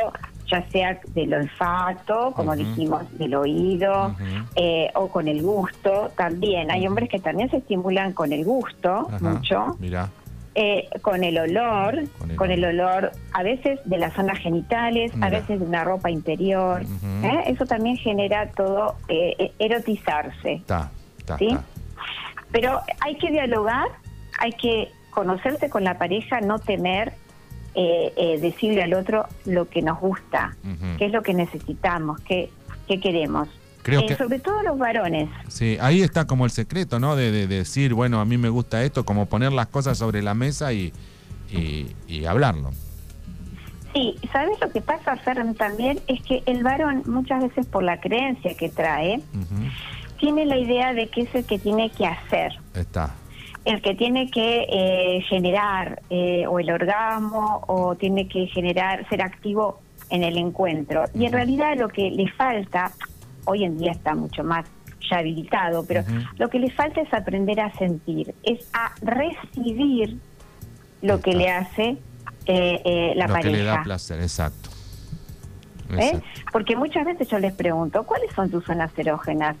ya 0.47 0.67
sea 0.69 0.99
del 1.13 1.33
olfato, 1.33 2.33
como 2.35 2.55
dijimos, 2.55 3.03
del 3.17 3.35
oído, 3.35 4.15
eh, 4.55 4.89
o 4.95 5.07
con 5.07 5.27
el 5.27 5.41
gusto 5.41 6.11
también. 6.17 6.71
Hay 6.71 6.85
hombres 6.87 7.07
que 7.09 7.19
también 7.19 7.49
se 7.49 7.57
estimulan 7.57 8.13
con 8.13 8.33
el 8.33 8.43
gusto 8.43 9.07
Ajá. 9.11 9.19
mucho, 9.21 9.77
Mira. 9.79 10.09
Eh, 10.55 10.89
con 11.01 11.23
el 11.23 11.37
olor, 11.37 12.07
Con 12.17 12.31
el 12.31 12.37
con 12.37 12.51
el 12.51 12.65
olor 12.65 13.11
a 13.33 13.43
veces 13.43 13.79
de 13.85 13.97
las 13.97 14.13
zonas 14.13 14.39
genitales, 14.39 15.13
Mira. 15.15 15.27
a 15.27 15.29
veces 15.29 15.59
de 15.59 15.65
una 15.65 15.83
ropa 15.83 16.09
interior. 16.09 16.81
¿eh? 17.23 17.43
Eso 17.47 17.65
también 17.65 17.97
genera 17.97 18.49
todo 18.51 18.95
eh, 19.07 19.35
eh, 19.37 19.51
erotizarse. 19.59 20.61
¿Sí? 21.37 21.57
Pero 22.51 22.81
hay 23.01 23.15
que 23.15 23.29
dialogar, 23.29 23.87
hay 24.39 24.51
que 24.53 24.89
conocerse 25.11 25.69
con 25.69 25.83
la 25.83 25.97
pareja, 25.97 26.41
no 26.41 26.57
temer 26.59 27.13
eh, 27.75 28.39
decirle 28.41 28.81
al 28.83 28.93
otro 28.95 29.27
lo 29.45 29.69
que 29.69 29.81
nos 29.81 29.99
gusta, 29.99 30.55
qué 30.97 31.05
es 31.05 31.11
lo 31.11 31.21
que 31.21 31.33
necesitamos, 31.33 32.19
qué, 32.21 32.49
qué 32.87 32.99
queremos. 32.99 33.47
Creo 33.83 34.01
Eh, 34.01 34.05
que- 34.07 34.15
Sobre 34.15 34.39
todo 34.39 34.61
los 34.63 34.77
varones. 34.77 35.29
Sí, 35.47 35.77
ahí 35.81 36.01
está 36.01 36.25
como 36.25 36.45
el 36.45 36.51
secreto, 36.51 36.99
¿no? 36.99 37.15
De, 37.15 37.31
de 37.31 37.47
decir, 37.47 37.93
bueno, 37.93 38.19
a 38.19 38.25
mí 38.25 38.37
me 38.37 38.49
gusta 38.49 38.83
esto, 38.83 39.05
como 39.05 39.25
poner 39.27 39.51
las 39.53 39.67
cosas 39.67 39.97
sobre 39.97 40.21
la 40.21 40.33
mesa 40.33 40.73
y, 40.73 40.91
y, 41.51 41.87
y 42.07 42.25
hablarlo. 42.25 42.71
Sí, 43.93 44.15
¿sabes 44.31 44.59
lo 44.61 44.69
que 44.69 44.81
pasa, 44.81 45.15
Fern, 45.17 45.55
también? 45.55 45.99
Es 46.07 46.21
que 46.21 46.43
el 46.45 46.63
varón, 46.63 47.01
muchas 47.07 47.41
veces 47.41 47.65
por 47.65 47.81
la 47.83 47.99
creencia 47.99 48.55
que 48.55 48.69
trae, 48.69 49.19
tiene 50.19 50.45
la 50.45 50.57
idea 50.57 50.93
de 50.93 51.07
que 51.07 51.21
es 51.21 51.33
el 51.33 51.45
que 51.45 51.57
tiene 51.57 51.89
que 51.89 52.05
hacer, 52.05 52.51
Está. 52.75 53.15
el 53.65 53.81
que 53.81 53.95
tiene 53.95 54.29
que 54.29 54.67
eh, 54.69 55.21
generar 55.27 56.03
eh, 56.11 56.45
o 56.47 56.59
el 56.59 56.69
orgasmo 56.69 57.63
o 57.67 57.95
tiene 57.95 58.27
que 58.27 58.45
generar, 58.47 59.07
ser 59.09 59.23
activo 59.23 59.79
en 60.11 60.23
el 60.23 60.37
encuentro. 60.37 61.05
Y 61.15 61.25
en 61.25 61.33
realidad 61.33 61.75
lo 61.77 61.87
que 61.89 62.11
le 62.11 62.27
falta, 62.33 62.91
hoy 63.49 63.63
en 63.63 63.77
día 63.77 63.91
está 63.91 64.15
mucho 64.15 64.43
más 64.43 64.65
ya 65.09 65.17
habilitado, 65.17 65.85
pero 65.85 66.03
lo 66.37 66.49
que 66.49 66.59
le 66.59 66.69
falta 66.71 67.01
es 67.01 67.11
aprender 67.13 67.59
a 67.59 67.71
sentir, 67.73 68.35
es 68.43 68.69
a 68.73 68.91
recibir 69.01 70.17
lo 71.01 71.19
que 71.21 71.33
le 71.33 71.49
hace 71.49 71.97
eh, 72.45 72.81
eh, 72.83 73.13
la 73.15 73.27
Lo 73.27 73.33
pareja. 73.33 73.51
que 73.51 73.57
le 73.57 73.63
da 73.63 73.83
placer, 73.83 74.21
exacto. 74.21 74.69
¿eh? 75.91 76.11
Exacto. 76.13 76.27
Porque 76.51 76.75
muchas 76.75 77.05
veces 77.05 77.27
yo 77.29 77.39
les 77.39 77.53
pregunto, 77.53 78.03
¿cuáles 78.03 78.31
son 78.33 78.49
tus 78.49 78.65
zonas 78.65 78.91
erógenas? 78.97 79.55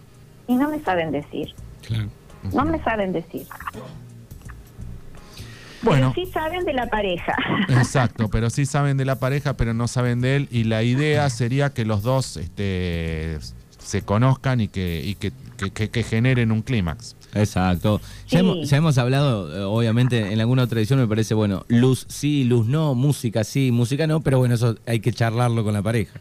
Y 0.47 0.55
no 0.55 0.69
me 0.69 0.79
saben 0.81 1.11
decir, 1.11 1.53
no 2.53 2.65
me 2.65 2.81
saben 2.83 3.13
decir. 3.13 3.47
Bueno, 5.81 6.11
Pero 6.13 6.27
sí 6.27 6.33
saben 6.33 6.65
de 6.65 6.73
la 6.73 6.87
pareja. 6.87 7.35
exacto, 7.69 8.29
pero 8.29 8.49
sí 8.49 8.65
saben 8.65 8.97
de 8.97 9.05
la 9.05 9.19
pareja, 9.19 9.53
pero 9.55 9.73
no 9.73 9.87
saben 9.87 10.19
de 10.19 10.35
él. 10.35 10.47
Y 10.51 10.65
la 10.65 10.83
idea 10.83 11.29
sería 11.29 11.69
que 11.69 11.85
los 11.85 12.01
dos 12.01 12.35
este, 12.37 13.37
se 13.89 14.03
conozcan 14.03 14.61
y 14.61 14.67
que, 14.67 15.01
y 15.03 15.15
que, 15.15 15.31
que- 15.57 15.71
que- 15.71 15.89
que 15.89 16.03
generen 16.03 16.51
un 16.51 16.61
clímax. 16.61 17.15
Exacto. 17.33 17.99
Ya, 18.27 18.39
hemos, 18.39 18.69
ya 18.69 18.77
hemos 18.77 18.97
hablado, 18.99 19.55
eh, 19.55 19.63
obviamente, 19.63 20.31
en 20.31 20.39
alguna 20.39 20.63
otra 20.63 20.77
edición 20.79 20.99
me 20.99 21.07
parece, 21.07 21.33
bueno, 21.33 21.63
luz 21.69 22.05
sí, 22.07 22.43
luz 22.43 22.67
no, 22.67 22.93
música 22.93 23.43
sí, 23.43 23.71
música 23.71 24.05
no, 24.05 24.21
pero 24.21 24.37
bueno, 24.37 24.53
eso 24.53 24.75
hay 24.85 24.99
que 24.99 25.11
charlarlo 25.11 25.63
con 25.63 25.73
la 25.73 25.81
pareja. 25.81 26.19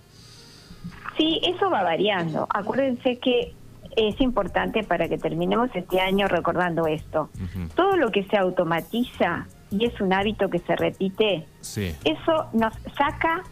Sí, 1.19 1.41
eso 1.45 1.69
va 1.71 1.83
variando. 1.83 2.47
Acuérdense 2.55 3.19
que 3.19 3.53
es 3.97 4.19
importante 4.21 4.83
para 4.85 5.09
que 5.09 5.19
terminemos 5.19 5.69
este 5.75 6.01
año 6.01 6.27
recordando 6.29 6.87
esto. 6.87 7.29
Todo 7.75 7.97
lo 7.97 8.11
que 8.11 8.25
se 8.25 8.37
automatiza 8.39 9.47
y 9.71 9.85
es 9.85 10.01
un 10.01 10.13
hábito 10.15 10.49
que 10.49 10.61
se 10.61 10.75
repite, 10.77 11.45
Sí, 11.61 11.93
eso 12.05 12.47
nos 12.55 12.73
saca 12.97 13.43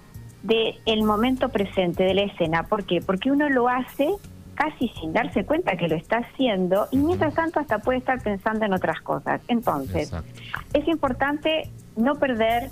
del 0.47 1.03
momento 1.03 1.49
presente 1.49 2.05
de 2.05 2.15
la 2.15 2.23
escena. 2.23 2.63
¿Por 2.65 2.85
qué? 2.85 3.01
Porque 3.01 3.31
uno 3.31 3.49
lo 3.49 3.69
hace 3.69 4.09
casi 4.55 4.89
sin 5.01 5.13
darse 5.13 5.45
cuenta 5.45 5.77
que 5.77 5.87
lo 5.89 5.97
está 5.97 6.19
haciendo 6.19 6.89
y 6.91 6.97
mientras 6.99 7.35
tanto 7.35 7.61
hasta 7.61 7.79
puede 7.81 7.99
estar 7.99 8.23
pensando 8.23 8.65
en 8.65 8.73
otras 8.73 9.01
cosas. 9.03 9.41
Entonces, 9.49 10.05
exacto. 10.13 10.29
es 10.73 10.89
importante 10.89 11.69
no 11.97 12.15
perder 12.15 12.71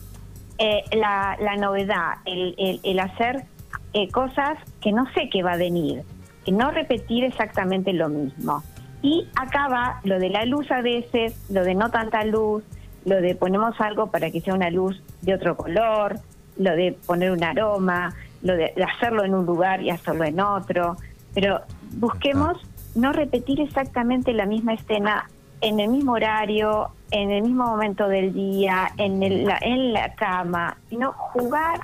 eh, 0.59 0.83
la, 0.93 1.37
la 1.41 1.57
novedad, 1.57 2.15
el, 2.25 2.55
el- 2.59 2.81
el 2.85 2.99
hacer 3.01 3.45
eh, 3.93 4.09
cosas 4.09 4.57
que 4.81 4.93
no 4.93 5.05
sé 5.13 5.29
qué 5.31 5.43
va 5.43 5.53
a 5.53 5.57
venir, 5.57 6.03
no 6.51 6.71
repetir 6.71 7.25
exactamente 7.25 7.93
lo 7.93 8.09
mismo. 8.09 8.63
Y 9.03 9.29
acá 9.37 9.69
va 9.69 10.01
lo 10.05 10.19
de 10.19 10.31
la 10.31 10.47
luz 10.47 10.71
a 10.71 10.81
veces, 10.81 11.35
lo 11.51 11.65
de 11.65 11.75
no 11.75 11.91
tanta 11.91 12.25
luz, 12.25 12.65
lo 13.05 13.21
de 13.21 13.35
ponemos 13.35 13.79
algo 13.81 14.07
para 14.11 14.31
que 14.31 14.41
sea 14.41 14.55
una 14.55 14.71
luz 14.71 15.03
de 15.21 15.35
otro 15.35 15.57
color, 15.57 16.19
lo 16.57 16.71
de 16.77 16.97
poner 17.07 17.31
un 17.33 17.43
aroma, 17.45 18.15
lo 18.43 18.55
de 18.57 18.73
hacerlo 18.87 19.25
en 19.25 19.35
un 19.35 19.47
lugar 19.47 19.83
y 19.83 19.91
hacerlo 19.91 20.25
en 20.25 20.41
otro. 20.41 20.97
Pero 21.35 21.61
busquemos 21.93 22.59
no 22.95 23.13
repetir 23.13 23.61
exactamente 23.61 24.33
la 24.33 24.47
misma 24.47 24.75
escena 24.75 25.29
en 25.61 25.81
el 25.81 25.89
mismo 25.89 26.13
horario, 26.13 26.89
en 27.11 27.31
el 27.31 27.43
mismo 27.43 27.65
momento 27.67 28.07
del 28.09 28.33
día, 28.35 28.91
en, 28.99 29.23
el- 29.23 29.45
la, 29.47 29.59
en 29.63 29.93
la 29.93 30.15
cama, 30.15 30.77
sino 30.91 31.13
jugar 31.13 31.81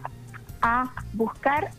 a 0.62 0.90
buscar 1.14 1.70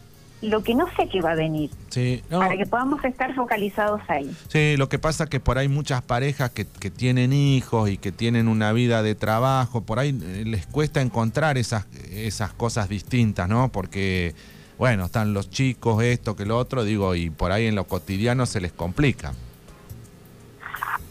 lo 0.41 0.63
que 0.63 0.74
no 0.74 0.88
sé 0.95 1.07
que 1.07 1.21
va 1.21 1.31
a 1.31 1.36
venir, 1.36 1.69
Sí, 1.89 2.24
no, 2.29 2.39
para 2.39 2.57
que 2.57 2.65
podamos 2.65 3.03
estar 3.03 3.33
focalizados 3.36 4.01
ahí. 4.07 4.36
Sí, 4.48 4.75
lo 4.75 4.89
que 4.89 4.98
pasa 4.98 5.25
es 5.25 5.29
que 5.29 5.39
por 5.39 5.57
ahí 5.57 5.67
muchas 5.67 6.01
parejas 6.01 6.50
que, 6.50 6.65
que 6.65 6.89
tienen 6.89 7.31
hijos 7.31 7.89
y 7.89 7.98
que 7.98 8.12
tienen 8.12 8.48
una 8.48 8.71
vida 8.74 9.03
de 9.03 9.13
trabajo, 9.13 9.81
por 9.81 10.00
ahí 10.00 10.10
eh, 10.10 10.43
les 10.45 10.65
cuesta 10.65 11.01
encontrar 11.01 11.57
esas, 11.57 11.86
esas 12.12 12.53
cosas 12.53 12.89
distintas, 12.89 13.48
¿no? 13.48 13.71
Porque, 13.71 14.33
bueno, 14.79 15.05
están 15.05 15.33
los 15.33 15.50
chicos, 15.51 16.03
esto, 16.03 16.36
que 16.36 16.45
lo 16.45 16.57
otro, 16.57 16.83
digo, 16.83 17.13
y 17.13 17.29
por 17.29 17.51
ahí 17.51 17.67
en 17.67 17.75
lo 17.75 17.83
cotidiano 17.83 18.45
se 18.48 18.62
les 18.62 18.71
complica. 18.71 19.33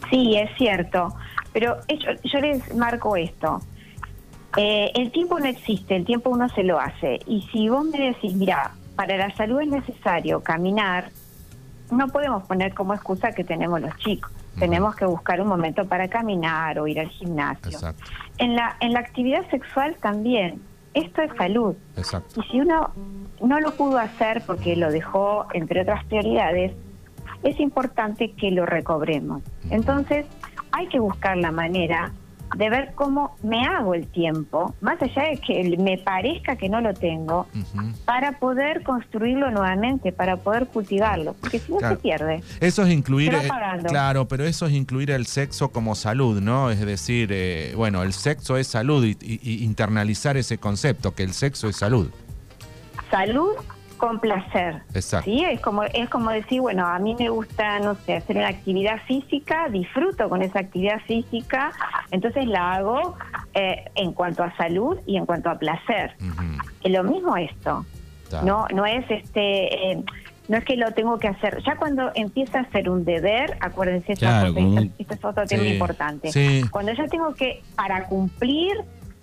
Sí, 0.09 0.35
es 0.35 0.49
cierto, 0.57 1.15
pero 1.53 1.77
yo, 1.87 2.11
yo 2.25 2.39
les 2.41 2.75
marco 2.75 3.15
esto. 3.15 3.61
Eh, 4.57 4.91
el 4.95 5.11
tiempo 5.11 5.39
no 5.39 5.45
existe, 5.45 5.95
el 5.95 6.05
tiempo 6.05 6.29
uno 6.29 6.49
se 6.49 6.63
lo 6.63 6.79
hace. 6.79 7.19
Y 7.25 7.47
si 7.53 7.69
vos 7.69 7.85
me 7.85 7.97
decís, 7.97 8.33
mira, 8.33 8.73
para 9.01 9.17
la 9.17 9.35
salud 9.35 9.59
es 9.61 9.67
necesario 9.67 10.41
caminar, 10.41 11.09
no 11.89 12.07
podemos 12.09 12.43
poner 12.43 12.75
como 12.75 12.93
excusa 12.93 13.31
que 13.31 13.43
tenemos 13.43 13.81
los 13.81 13.97
chicos. 13.97 14.31
Tenemos 14.59 14.95
que 14.95 15.05
buscar 15.05 15.41
un 15.41 15.47
momento 15.47 15.85
para 15.87 16.07
caminar 16.07 16.77
o 16.77 16.85
ir 16.85 16.99
al 16.99 17.07
gimnasio. 17.07 17.71
Exacto, 17.71 18.03
En 18.37 18.55
la, 18.55 18.75
en 18.79 18.93
la 18.93 18.99
actividad 18.99 19.49
sexual 19.49 19.95
también. 19.99 20.61
Esto 20.93 21.23
es 21.23 21.31
salud. 21.35 21.75
exacto. 21.97 22.41
Y 22.41 22.43
si 22.51 22.59
uno 22.61 22.91
no 23.41 23.59
lo 23.59 23.71
pudo 23.73 23.97
hacer 23.97 24.43
porque 24.45 24.75
lo 24.75 24.91
dejó 24.91 25.47
entre 25.53 25.81
otras 25.81 26.05
prioridades, 26.05 26.73
es 27.41 27.59
importante 27.59 28.33
que 28.33 28.51
lo 28.51 28.67
recobremos. 28.67 29.41
Entonces, 29.71 30.27
hay 30.73 30.85
que 30.89 30.99
buscar 30.99 31.37
la 31.37 31.51
manera 31.51 32.11
de 32.55 32.69
ver 32.69 32.91
cómo 32.95 33.35
me 33.43 33.65
hago 33.65 33.93
el 33.93 34.07
tiempo, 34.07 34.75
más 34.81 35.01
allá 35.01 35.23
de 35.29 35.37
que 35.37 35.77
me 35.77 35.97
parezca 35.97 36.55
que 36.55 36.67
no 36.69 36.81
lo 36.81 36.93
tengo, 36.93 37.47
para 38.05 38.33
poder 38.39 38.83
construirlo 38.83 39.51
nuevamente, 39.51 40.11
para 40.11 40.37
poder 40.37 40.67
cultivarlo, 40.67 41.33
porque 41.39 41.59
si 41.59 41.71
no 41.71 41.77
Claro. 41.77 41.95
se 41.95 42.01
pierde. 42.01 42.43
Eso 42.59 42.83
es 42.83 42.91
incluir, 42.91 43.33
eh, 43.33 43.47
claro, 43.87 44.27
pero 44.27 44.43
eso 44.45 44.65
es 44.67 44.73
incluir 44.73 45.11
el 45.11 45.25
sexo 45.27 45.69
como 45.69 45.95
salud, 45.95 46.41
¿no? 46.41 46.69
Es 46.71 46.79
decir, 46.85 47.29
eh, 47.31 47.73
bueno, 47.75 48.03
el 48.03 48.13
sexo 48.13 48.57
es 48.57 48.67
salud 48.67 49.03
y, 49.05 49.17
y- 49.21 49.39
y 49.41 49.63
internalizar 49.63 50.35
ese 50.37 50.57
concepto, 50.57 51.15
que 51.15 51.23
el 51.23 51.33
sexo 51.33 51.69
es 51.69 51.77
salud. 51.77 52.09
Salud 53.09 53.55
con 54.01 54.19
placer. 54.19 54.81
Exacto. 54.95 55.29
Sí, 55.29 55.45
es 55.45 55.61
como 55.61 55.83
es 55.83 56.09
como 56.09 56.31
decir, 56.31 56.59
bueno, 56.59 56.87
a 56.87 56.97
mí 56.97 57.15
me 57.19 57.29
gusta, 57.29 57.77
no 57.79 57.93
sé, 57.93 58.15
hacer 58.15 58.35
una 58.35 58.47
actividad 58.47 58.97
física, 59.07 59.69
disfruto 59.69 60.27
con 60.27 60.41
esa 60.41 60.57
actividad 60.59 60.99
física, 61.05 61.71
entonces 62.09 62.47
la 62.47 62.73
hago 62.73 63.15
eh, 63.53 63.85
en 63.93 64.11
cuanto 64.13 64.43
a 64.43 64.55
salud 64.57 64.97
y 65.05 65.17
en 65.17 65.27
cuanto 65.27 65.51
a 65.51 65.59
placer. 65.59 66.15
Eh, 66.83 66.89
Lo 66.89 67.03
mismo 67.03 67.37
esto. 67.37 67.85
No, 68.43 68.65
no 68.73 68.85
es 68.87 69.05
este, 69.11 69.91
eh, 69.91 70.03
no 70.47 70.57
es 70.57 70.65
que 70.65 70.77
lo 70.77 70.91
tengo 70.93 71.19
que 71.19 71.27
hacer. 71.27 71.61
Ya 71.63 71.75
cuando 71.75 72.11
empieza 72.15 72.61
a 72.61 72.71
ser 72.71 72.89
un 72.89 73.05
deber, 73.05 73.55
acuérdense, 73.59 74.13
esta 74.13 74.25
Claro, 74.41 74.53
cosa- 74.55 74.81
esta- 74.81 74.95
este 74.97 75.13
es 75.13 75.25
otro 75.25 75.45
tema 75.45 75.63
importante. 75.65 76.31
sí. 76.31 76.63
Cuando 76.71 76.91
yo 76.93 77.05
tengo 77.05 77.35
que, 77.35 77.61
para 77.75 78.05
cumplir, 78.05 78.73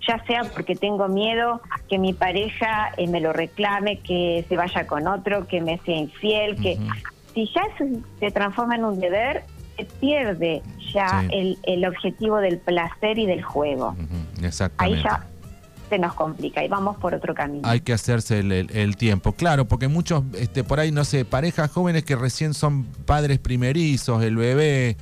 ya 0.07 0.23
sea 0.27 0.43
porque 0.55 0.75
tengo 0.77 1.09
miedo 1.09 1.61
que 1.89 1.99
mi 1.99 2.13
pareja 2.13 2.93
eh, 2.97 3.07
me 3.09 3.21
lo 3.21 3.33
reclame, 3.33 3.99
que 4.01 4.45
se 4.49 4.57
vaya 4.57 4.87
con 4.87 5.07
otro, 5.09 5.47
que 5.47 5.61
me 5.61 5.79
sea 5.85 5.97
infiel, 5.97 6.57
que 6.57 6.79
si 7.35 7.51
ya 7.55 7.63
eso 7.75 8.01
se 8.21 8.31
transforma 8.31 8.77
en 8.77 8.85
un 8.85 9.01
deber, 9.01 9.45
se 9.77 9.85
pierde 9.85 10.63
ya 10.93 11.21
Sí. 11.23 11.29
el, 11.33 11.59
el 11.65 11.85
objetivo 11.87 12.39
del 12.39 12.59
placer 12.59 13.19
y 13.19 13.27
del 13.27 13.43
juego. 13.43 13.89
Ujú, 13.91 14.15
Ahí 14.39 14.45
Exactamente. 14.47 15.03
ya 15.05 15.27
se 15.89 15.99
nos 15.99 16.13
complica 16.15 16.63
y 16.65 16.69
vamos 16.69 16.97
por 16.99 17.15
otro 17.15 17.35
camino. 17.35 17.67
Hay 17.69 17.81
que 17.81 17.93
hacerse 17.93 18.41
el, 18.41 18.53
el- 18.53 18.71
el 18.77 18.97
tiempo, 18.97 19.33
claro, 19.33 19.67
porque 19.67 19.89
muchos, 19.89 20.23
este, 20.39 20.63
por 20.65 20.81
ahí, 20.81 20.91
no 20.93 21.05
sé, 21.05 21.25
parejas 21.25 21.71
jóvenes 21.71 22.05
que 22.05 22.15
recién 22.17 22.55
son 22.55 22.85
padres 23.07 23.39
primerizos, 23.39 24.23
el 24.23 24.37
bebé, 24.37 24.97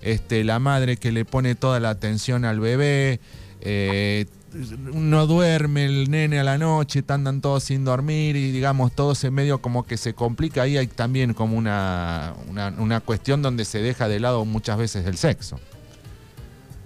este, 0.00 0.44
la 0.44 0.58
madre 0.58 0.96
que 0.96 1.12
le 1.12 1.24
pone 1.26 1.54
toda 1.54 1.78
la 1.80 1.90
atención 1.90 2.44
al 2.46 2.58
bebé, 2.60 3.20
eh, 3.60 4.24
no 4.52 5.26
duerme 5.26 5.84
el 5.84 6.10
nene 6.10 6.40
a 6.40 6.44
la 6.44 6.58
noche, 6.58 7.02
andan 7.08 7.40
todos 7.40 7.64
sin 7.64 7.84
dormir 7.84 8.36
y 8.36 8.50
digamos 8.50 8.92
todo 8.92 9.12
ese 9.12 9.30
medio 9.30 9.60
como 9.60 9.84
que 9.84 9.96
se 9.96 10.14
complica, 10.14 10.62
ahí 10.62 10.76
hay 10.76 10.86
también 10.86 11.34
como 11.34 11.56
una, 11.56 12.34
una, 12.48 12.74
una 12.78 13.00
cuestión 13.00 13.42
donde 13.42 13.64
se 13.64 13.80
deja 13.80 14.08
de 14.08 14.20
lado 14.20 14.44
muchas 14.44 14.78
veces 14.78 15.06
el 15.06 15.16
sexo. 15.16 15.58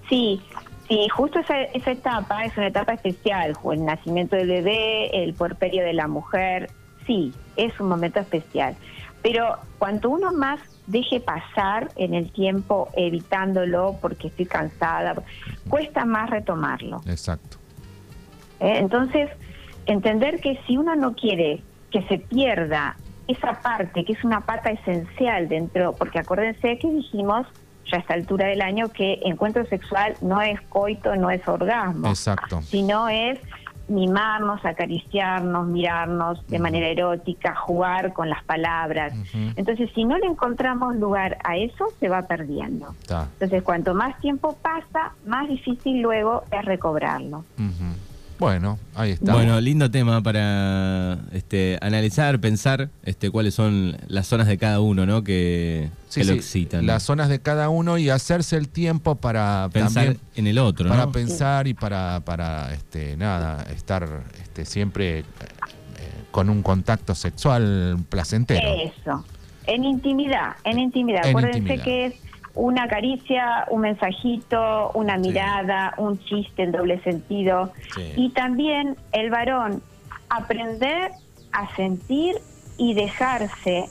Sí, 0.09 0.41
sí, 0.89 1.09
justo 1.09 1.39
esa, 1.39 1.63
esa 1.63 1.93
etapa 1.93 2.45
es 2.45 2.57
una 2.57 2.69
etapa 2.69 2.93
especial, 2.95 3.55
el 3.73 3.85
nacimiento 3.85 4.37
del 4.37 4.49
bebé, 4.49 5.25
el 5.25 5.35
puerperio 5.35 5.83
de 5.85 5.95
la 5.95 6.09
mujer, 6.09 6.71
sí, 7.07 7.33
es 7.57 7.79
un 7.81 7.89
momento 7.89 8.21
especial. 8.21 8.77
Pero 9.25 9.57
cuanto 9.79 10.11
uno 10.11 10.33
más 10.33 10.61
deje 10.87 11.19
pasar 11.19 11.91
en 11.97 12.13
el 12.13 12.31
tiempo 12.31 12.91
evitándolo 12.95 13.97
porque 14.03 14.29
estoy 14.29 14.45
cansada, 14.45 15.15
cuesta 15.67 16.05
más 16.05 16.29
retomarlo. 16.29 17.01
Exacto. 17.07 17.57
¿eh? 18.61 18.77
Entonces, 18.81 19.31
entender 19.87 20.41
que 20.41 20.61
si 20.67 20.77
uno 20.77 20.95
no 20.95 21.15
quiere 21.15 21.63
que 21.91 22.03
se 22.03 22.19
pierda 22.19 22.97
esa 23.27 23.63
parte, 23.63 24.05
que 24.05 24.13
es 24.13 24.23
una 24.25 24.43
pata 24.43 24.69
esencial 24.69 25.49
dentro, 25.49 25.95
porque 25.95 26.19
acuérdense 26.19 26.79
que 26.79 26.91
dijimos 26.91 27.47
ya 27.91 27.97
a 27.97 28.01
esta 28.01 28.13
altura 28.13 28.49
del 28.49 28.61
año 28.61 28.91
que 28.91 29.21
encuentro 29.25 29.65
sexual 29.65 30.17
no 30.21 30.43
es 30.43 30.61
coito, 30.69 31.17
no 31.17 31.31
es 31.31 31.49
orgasmo, 31.49 32.09
Exacto. 32.09 32.61
sino 32.61 33.09
es 33.09 33.39
mimarnos, 33.89 34.65
acariciarnos, 34.65 35.67
mirarnos 35.67 36.47
de 36.49 36.59
manera 36.59 36.89
erótica, 36.89 37.55
jugar 37.55 38.13
con 38.13 38.31
las 38.31 38.43
palabras. 38.45 39.13
Entonces, 39.57 39.91
si 39.95 40.05
no 40.05 40.19
le 40.19 40.27
encontramos 40.27 40.97
lugar 40.97 41.39
a 41.45 41.57
eso, 41.57 41.89
se 42.01 42.09
va 42.09 42.23
perdiendo. 42.23 42.95
Entonces, 43.09 43.63
cuanto 43.63 43.95
más 43.95 44.19
tiempo 44.21 44.57
pasa, 44.63 45.15
más 45.25 45.49
difícil 45.49 46.01
luego 46.01 46.45
es 46.51 46.65
recobrarlo. 46.65 47.45
Ujú. 47.59 48.04
Bueno, 48.39 48.79
ahí 48.95 49.13
está. 49.13 49.33
Bueno, 49.33 49.61
lindo 49.61 49.91
tema 49.91 50.23
para 50.23 51.19
este, 51.33 51.79
analizar, 51.81 52.41
pensar 52.41 52.91
este, 53.05 53.31
cuáles 53.31 53.55
son 53.55 53.97
las 54.09 54.27
zonas 54.27 54.47
de 54.49 54.59
cada 54.59 54.81
uno, 54.81 55.07
¿no? 55.07 55.23
Que, 55.23 55.89
Sí, 56.09 56.21
que 56.21 56.27
lo 56.27 56.33
sí, 56.35 56.39
excitan. 56.39 56.87
Las 56.87 57.03
zonas 57.05 57.29
de 57.29 57.41
cada 57.41 57.69
uno 57.69 57.99
y 57.99 58.09
hacerse 58.11 58.57
el 58.57 58.69
tiempo 58.69 59.15
para 59.17 59.69
Pensar 59.73 60.05
también 60.05 60.21
en 60.37 60.47
el 60.47 60.59
otro, 60.59 60.89
para 60.89 61.07
¿no? 61.07 61.13
pensar 61.13 61.67
y 61.67 61.75
para 61.75 62.21
para 62.25 62.73
este 62.73 63.17
nada 63.17 63.65
estar 63.75 64.25
este 64.43 64.65
siempre 64.65 65.21
eh, 65.21 65.25
con 66.31 66.51
un 66.51 66.63
contacto 66.63 67.15
sexual 67.15 67.99
placentero. 68.09 68.69
Eso, 68.83 69.25
en 69.67 69.85
intimidad, 69.85 70.57
en 70.65 70.79
intimidad. 70.79 71.23
En 71.25 71.31
Acuérdense 71.31 71.59
intimidad. 71.59 71.85
que 71.85 72.07
es 72.07 72.15
una 72.55 72.87
caricia, 72.89 73.67
un 73.71 73.81
mensajito, 73.83 74.91
una 74.95 75.15
Sí. 75.17 75.21
mirada, 75.29 75.95
un 75.97 76.19
chiste 76.25 76.63
en 76.63 76.73
doble 76.73 77.01
sentido. 77.03 77.73
Sí. 77.95 78.13
Y 78.17 78.31
también 78.31 78.97
el 79.13 79.31
varón 79.31 79.83
aprender 80.31 81.11
a 81.53 81.75
sentir 81.77 82.37
y 82.79 82.95
dejarse 82.95 83.85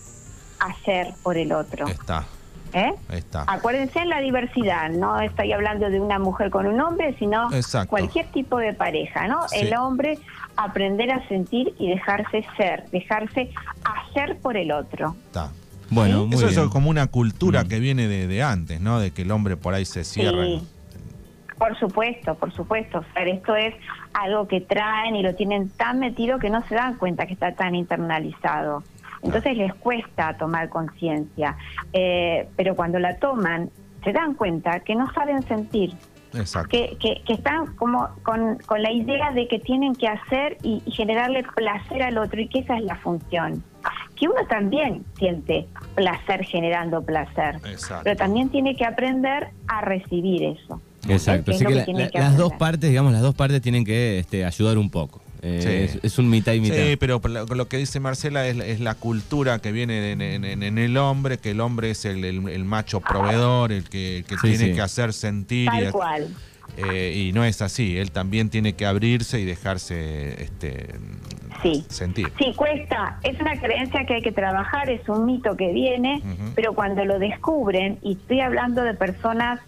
hacer 0.59 1.13
por 1.23 1.37
el 1.37 1.51
otro. 1.51 1.87
Está, 1.87 2.25
¿eh? 2.73 2.93
está. 3.11 3.43
Acuérdense 3.47 3.99
en 3.99 4.09
la 4.09 4.19
diversidad, 4.21 4.89
no 4.89 5.19
estoy 5.19 5.51
hablando 5.51 5.89
de 5.89 5.99
una 5.99 6.19
mujer 6.19 6.49
con 6.49 6.65
un 6.65 6.79
hombre, 6.81 7.15
sino 7.19 7.51
Exacto. 7.53 7.89
cualquier 7.89 8.27
tipo 8.27 8.57
de 8.57 8.73
pareja, 8.73 9.27
¿no? 9.27 9.47
Sí. 9.49 9.59
El 9.59 9.75
hombre 9.75 10.19
aprender 10.55 11.11
a 11.11 11.27
sentir 11.27 11.73
y 11.79 11.89
dejarse 11.89 12.45
ser, 12.57 12.89
dejarse 12.91 13.51
hacer 13.83 14.37
por 14.37 14.55
el 14.57 14.71
otro. 14.71 15.15
está. 15.27 15.49
Bueno, 15.93 16.25
muy 16.25 16.35
Eso 16.37 16.47
bien. 16.47 16.59
es 16.61 16.67
como 16.69 16.89
una 16.89 17.07
cultura 17.07 17.63
Mm. 17.63 17.67
que 17.67 17.79
viene 17.79 18.07
de, 18.07 18.27
de 18.27 18.43
antes, 18.43 18.81
¿no? 18.81 18.99
De 18.99 19.11
que 19.11 19.21
el 19.23 19.31
hombre 19.31 19.57
por 19.57 19.73
ahí 19.73 19.85
se 19.85 20.03
cierra. 20.03 20.43
Sí. 20.45 20.61
Por 21.57 21.77
supuesto, 21.79 22.35
por 22.35 22.51
supuesto. 22.53 23.03
Fer, 23.13 23.27
esto 23.29 23.55
es 23.55 23.73
algo 24.13 24.47
que 24.47 24.59
traen 24.61 25.15
y 25.15 25.23
lo 25.23 25.33
tienen 25.35 25.69
tan 25.69 25.99
metido 25.99 26.39
que 26.39 26.49
no 26.49 26.61
se 26.67 26.75
dan 26.75 26.95
cuenta 26.97 27.25
que 27.25 27.33
está 27.33 27.53
tan 27.53 27.75
internalizado. 27.75 28.83
Entonces 29.21 29.55
les 29.55 29.73
cuesta 29.75 30.35
tomar 30.37 30.67
conciencia, 30.69 31.55
Eh, 31.93 32.49
pero 32.57 32.75
cuando 32.75 32.99
la 32.99 33.17
toman 33.17 33.69
se 34.03 34.11
dan 34.11 34.33
cuenta 34.33 34.81
que 34.81 34.95
no 34.95 35.09
saben 35.13 35.41
sentir, 35.43 35.93
Exacto. 36.33 36.67
que, 36.69 36.97
que, 36.99 37.21
que 37.25 37.33
están 37.33 37.67
como 37.75 38.09
con, 38.23 38.57
con 38.65 38.81
la 38.81 38.91
idea 38.91 39.31
de 39.31 39.47
que 39.47 39.59
tienen 39.59 39.95
que 39.95 40.09
hacer 40.09 40.57
y, 40.63 40.81
y 40.85 40.91
generarle 40.91 41.43
placer 41.55 42.03
al 42.03 42.17
otro 42.17 42.41
y 42.41 42.49
que 42.49 42.59
esa 42.59 42.75
es 42.77 42.83
la 42.83 42.95
función. 42.97 43.63
Que 44.23 44.29
uno 44.29 44.39
también 44.47 45.03
siente 45.19 45.67
placer 45.95 46.45
generando 46.45 47.01
placer, 47.03 47.55
Exacto. 47.69 48.03
pero 48.05 48.15
también 48.15 48.47
tiene 48.47 48.73
que 48.77 48.85
aprender 48.85 49.49
a 49.67 49.81
recibir 49.81 50.43
eso. 50.43 50.79
Exacto. 51.09 51.51
Así 51.51 51.65
que, 51.65 51.73
la- 51.73 51.85
la- 51.85 52.09
las 52.13 52.37
dos 52.37 52.53
partes, 52.53 52.89
digamos, 52.89 53.11
las 53.11 53.21
dos 53.21 53.35
partes 53.35 53.61
tienen 53.61 53.83
que 53.83 54.19
este, 54.19 54.45
ayudar 54.45 54.77
un 54.77 54.89
poco. 54.89 55.21
Eh, 55.41 55.59
Sí. 55.91 55.97
es, 55.97 56.05
es 56.05 56.17
un 56.19 56.29
mitad 56.29 56.53
y 56.53 56.61
mitad. 56.61 56.77
Sí, 56.77 56.95
pero 56.95 57.19
lo, 57.21 57.45
lo 57.47 57.67
que 57.67 57.75
dice 57.75 57.99
Marcela 57.99 58.47
es, 58.47 58.55
la- 58.55 58.65
es 58.65 58.79
la 58.79 58.95
cultura 58.95 59.59
que 59.59 59.73
viene 59.73 60.13
en, 60.13 60.21
en- 60.21 60.45
en- 60.45 60.63
en 60.63 60.77
el 60.77 60.95
hombre, 60.95 61.37
que 61.37 61.51
el 61.51 61.59
hombre 61.59 61.91
es 61.91 62.05
el, 62.05 62.23
el- 62.23 62.47
el 62.47 62.63
macho 62.63 63.01
proveedor, 63.01 63.73
el 63.73 63.89
que, 63.89 64.19
el 64.19 64.23
que 64.23 64.35
Sí, 64.35 64.41
tiene 64.51 64.67
sí. 64.69 64.73
que 64.73 64.81
hacer 64.81 65.11
sentir. 65.11 65.63
y, 65.63 65.83
Tal 65.83 65.91
cual. 65.91 66.27
Eh, 66.77 67.13
y 67.15 67.33
no 67.33 67.43
es 67.43 67.61
así, 67.61 67.97
él 67.97 68.11
también 68.11 68.49
tiene 68.49 68.73
que 68.73 68.85
abrirse 68.85 69.39
y 69.39 69.45
dejarse 69.45 70.43
este, 70.43 70.95
Sí. 71.61 71.85
sentir. 71.87 72.31
Sí, 72.37 72.53
cuesta. 72.55 73.19
Es 73.23 73.39
una 73.39 73.57
creencia 73.59 74.05
que 74.05 74.15
hay 74.15 74.21
que 74.21 74.31
trabajar, 74.31 74.89
es 74.89 75.07
un 75.07 75.25
mito 75.25 75.55
que 75.55 75.71
viene, 75.71 76.21
pero 76.55 76.73
cuando 76.73 77.05
lo 77.05 77.19
descubren, 77.19 77.99
y 78.01 78.13
estoy 78.13 78.41
hablando 78.41 78.83
de 78.83 78.93
personas 78.95 79.59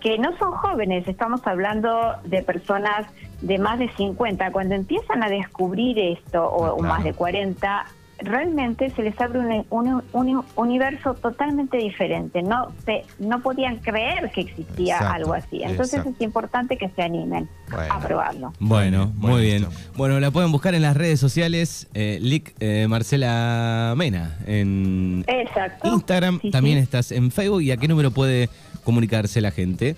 que 0.00 0.18
no 0.18 0.36
son 0.36 0.50
jóvenes, 0.52 1.06
estamos 1.08 1.40
hablando 1.46 2.16
de 2.24 2.42
personas 2.42 3.06
de 3.40 3.58
más 3.58 3.78
de 3.78 3.88
50, 3.96 4.50
cuando 4.50 4.74
empiezan 4.74 5.22
a 5.22 5.28
descubrir 5.28 5.98
esto, 5.98 6.44
o, 6.44 6.64
Ah, 6.66 6.72
o 6.72 6.76
claro. 6.78 6.94
más 6.94 7.04
de 7.04 7.12
40, 7.14 7.84
realmente 8.22 8.90
se 8.90 9.02
les 9.02 9.18
abre 9.20 9.38
un, 9.40 9.64
un- 9.70 10.02
un 10.12 10.44
universo 10.56 11.14
totalmente 11.14 11.76
diferente. 11.76 12.42
No 12.42 12.72
se, 12.84 13.04
no 13.18 13.40
podían 13.40 13.76
creer 13.78 14.30
que 14.32 14.42
existía 14.42 14.94
Exacto, 14.96 15.14
algo 15.14 15.34
así. 15.34 15.62
Entonces 15.62 15.94
exacto. 16.00 16.10
es 16.16 16.20
importante 16.22 16.76
que 16.76 16.88
se 16.90 17.02
animen 17.02 17.48
Bueno. 17.70 17.94
a 17.94 18.00
probarlo. 18.00 18.52
Bueno, 18.58 19.06
Bueno, 19.06 19.12
muy 19.16 19.42
bien. 19.42 19.66
Bueno, 19.96 20.20
la 20.20 20.30
pueden 20.30 20.50
buscar 20.52 20.74
en 20.74 20.82
las 20.82 20.96
redes 20.96 21.20
sociales, 21.20 21.88
eh, 21.94 22.18
Lic 22.20 22.54
eh, 22.60 22.86
Marcela 22.88 23.94
Mena, 23.96 24.36
en 24.46 25.24
Exacto. 25.26 25.88
Instagram, 25.88 26.40
Sí, 26.40 26.50
también 26.50 26.78
sí. 26.78 26.82
estás 26.84 27.12
en 27.12 27.30
Facebook. 27.30 27.62
¿Y 27.62 27.70
a 27.70 27.76
qué 27.76 27.88
número 27.88 28.10
puede 28.10 28.48
comunicarse 28.84 29.40
la 29.40 29.50
gente? 29.50 29.96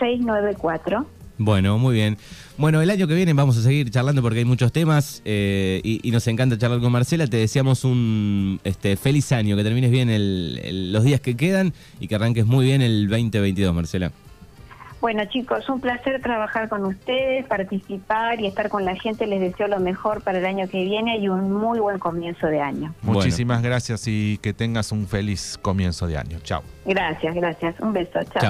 291-6427-694. 0.00 1.04
Bueno, 1.44 1.78
muy 1.78 1.94
bien. 1.94 2.16
Bueno, 2.56 2.80
el 2.80 2.90
año 2.90 3.08
que 3.08 3.14
viene 3.14 3.32
vamos 3.32 3.56
a 3.58 3.62
seguir 3.62 3.90
charlando 3.90 4.22
porque 4.22 4.40
hay 4.40 4.44
muchos 4.44 4.72
temas 4.72 5.22
eh, 5.24 5.80
y, 5.82 6.10
nos 6.10 6.26
encanta 6.28 6.56
charlar 6.56 6.80
con 6.80 6.92
Marcela. 6.92 7.26
Te 7.26 7.38
deseamos 7.38 7.84
un 7.84 8.60
este, 8.64 8.96
feliz 8.96 9.32
año, 9.32 9.56
que 9.56 9.64
termines 9.64 9.90
bien 9.90 10.92
los 10.92 11.04
días 11.04 11.20
que 11.20 11.36
quedan 11.36 11.72
y 11.98 12.08
que 12.08 12.14
arranques 12.14 12.46
muy 12.46 12.66
bien 12.66 12.82
el 12.82 13.08
2022, 13.08 13.74
Marcela. 13.74 14.12
Bueno 15.02 15.24
chicos, 15.24 15.68
un 15.68 15.80
placer 15.80 16.22
trabajar 16.22 16.68
con 16.68 16.84
ustedes, 16.84 17.44
participar 17.46 18.40
y 18.40 18.46
estar 18.46 18.68
con 18.68 18.84
la 18.84 18.94
gente. 18.94 19.26
Les 19.26 19.40
deseo 19.40 19.66
lo 19.66 19.80
mejor 19.80 20.22
para 20.22 20.38
el 20.38 20.46
año 20.46 20.68
que 20.68 20.84
viene 20.84 21.18
y 21.18 21.28
un 21.28 21.52
muy 21.52 21.80
buen 21.80 21.98
comienzo 21.98 22.46
de 22.46 22.60
año. 22.60 22.94
Muchísimas 23.02 23.62
gracias 23.62 24.06
y 24.06 24.38
que 24.38 24.52
tengas 24.52 24.92
un 24.92 25.08
feliz 25.08 25.58
comienzo 25.60 26.06
de 26.06 26.18
año. 26.18 26.38
Chao. 26.44 26.62
Gracias, 26.86 27.34
gracias. 27.34 27.80
Un 27.80 27.92
beso. 27.92 28.20
Chao. 28.32 28.42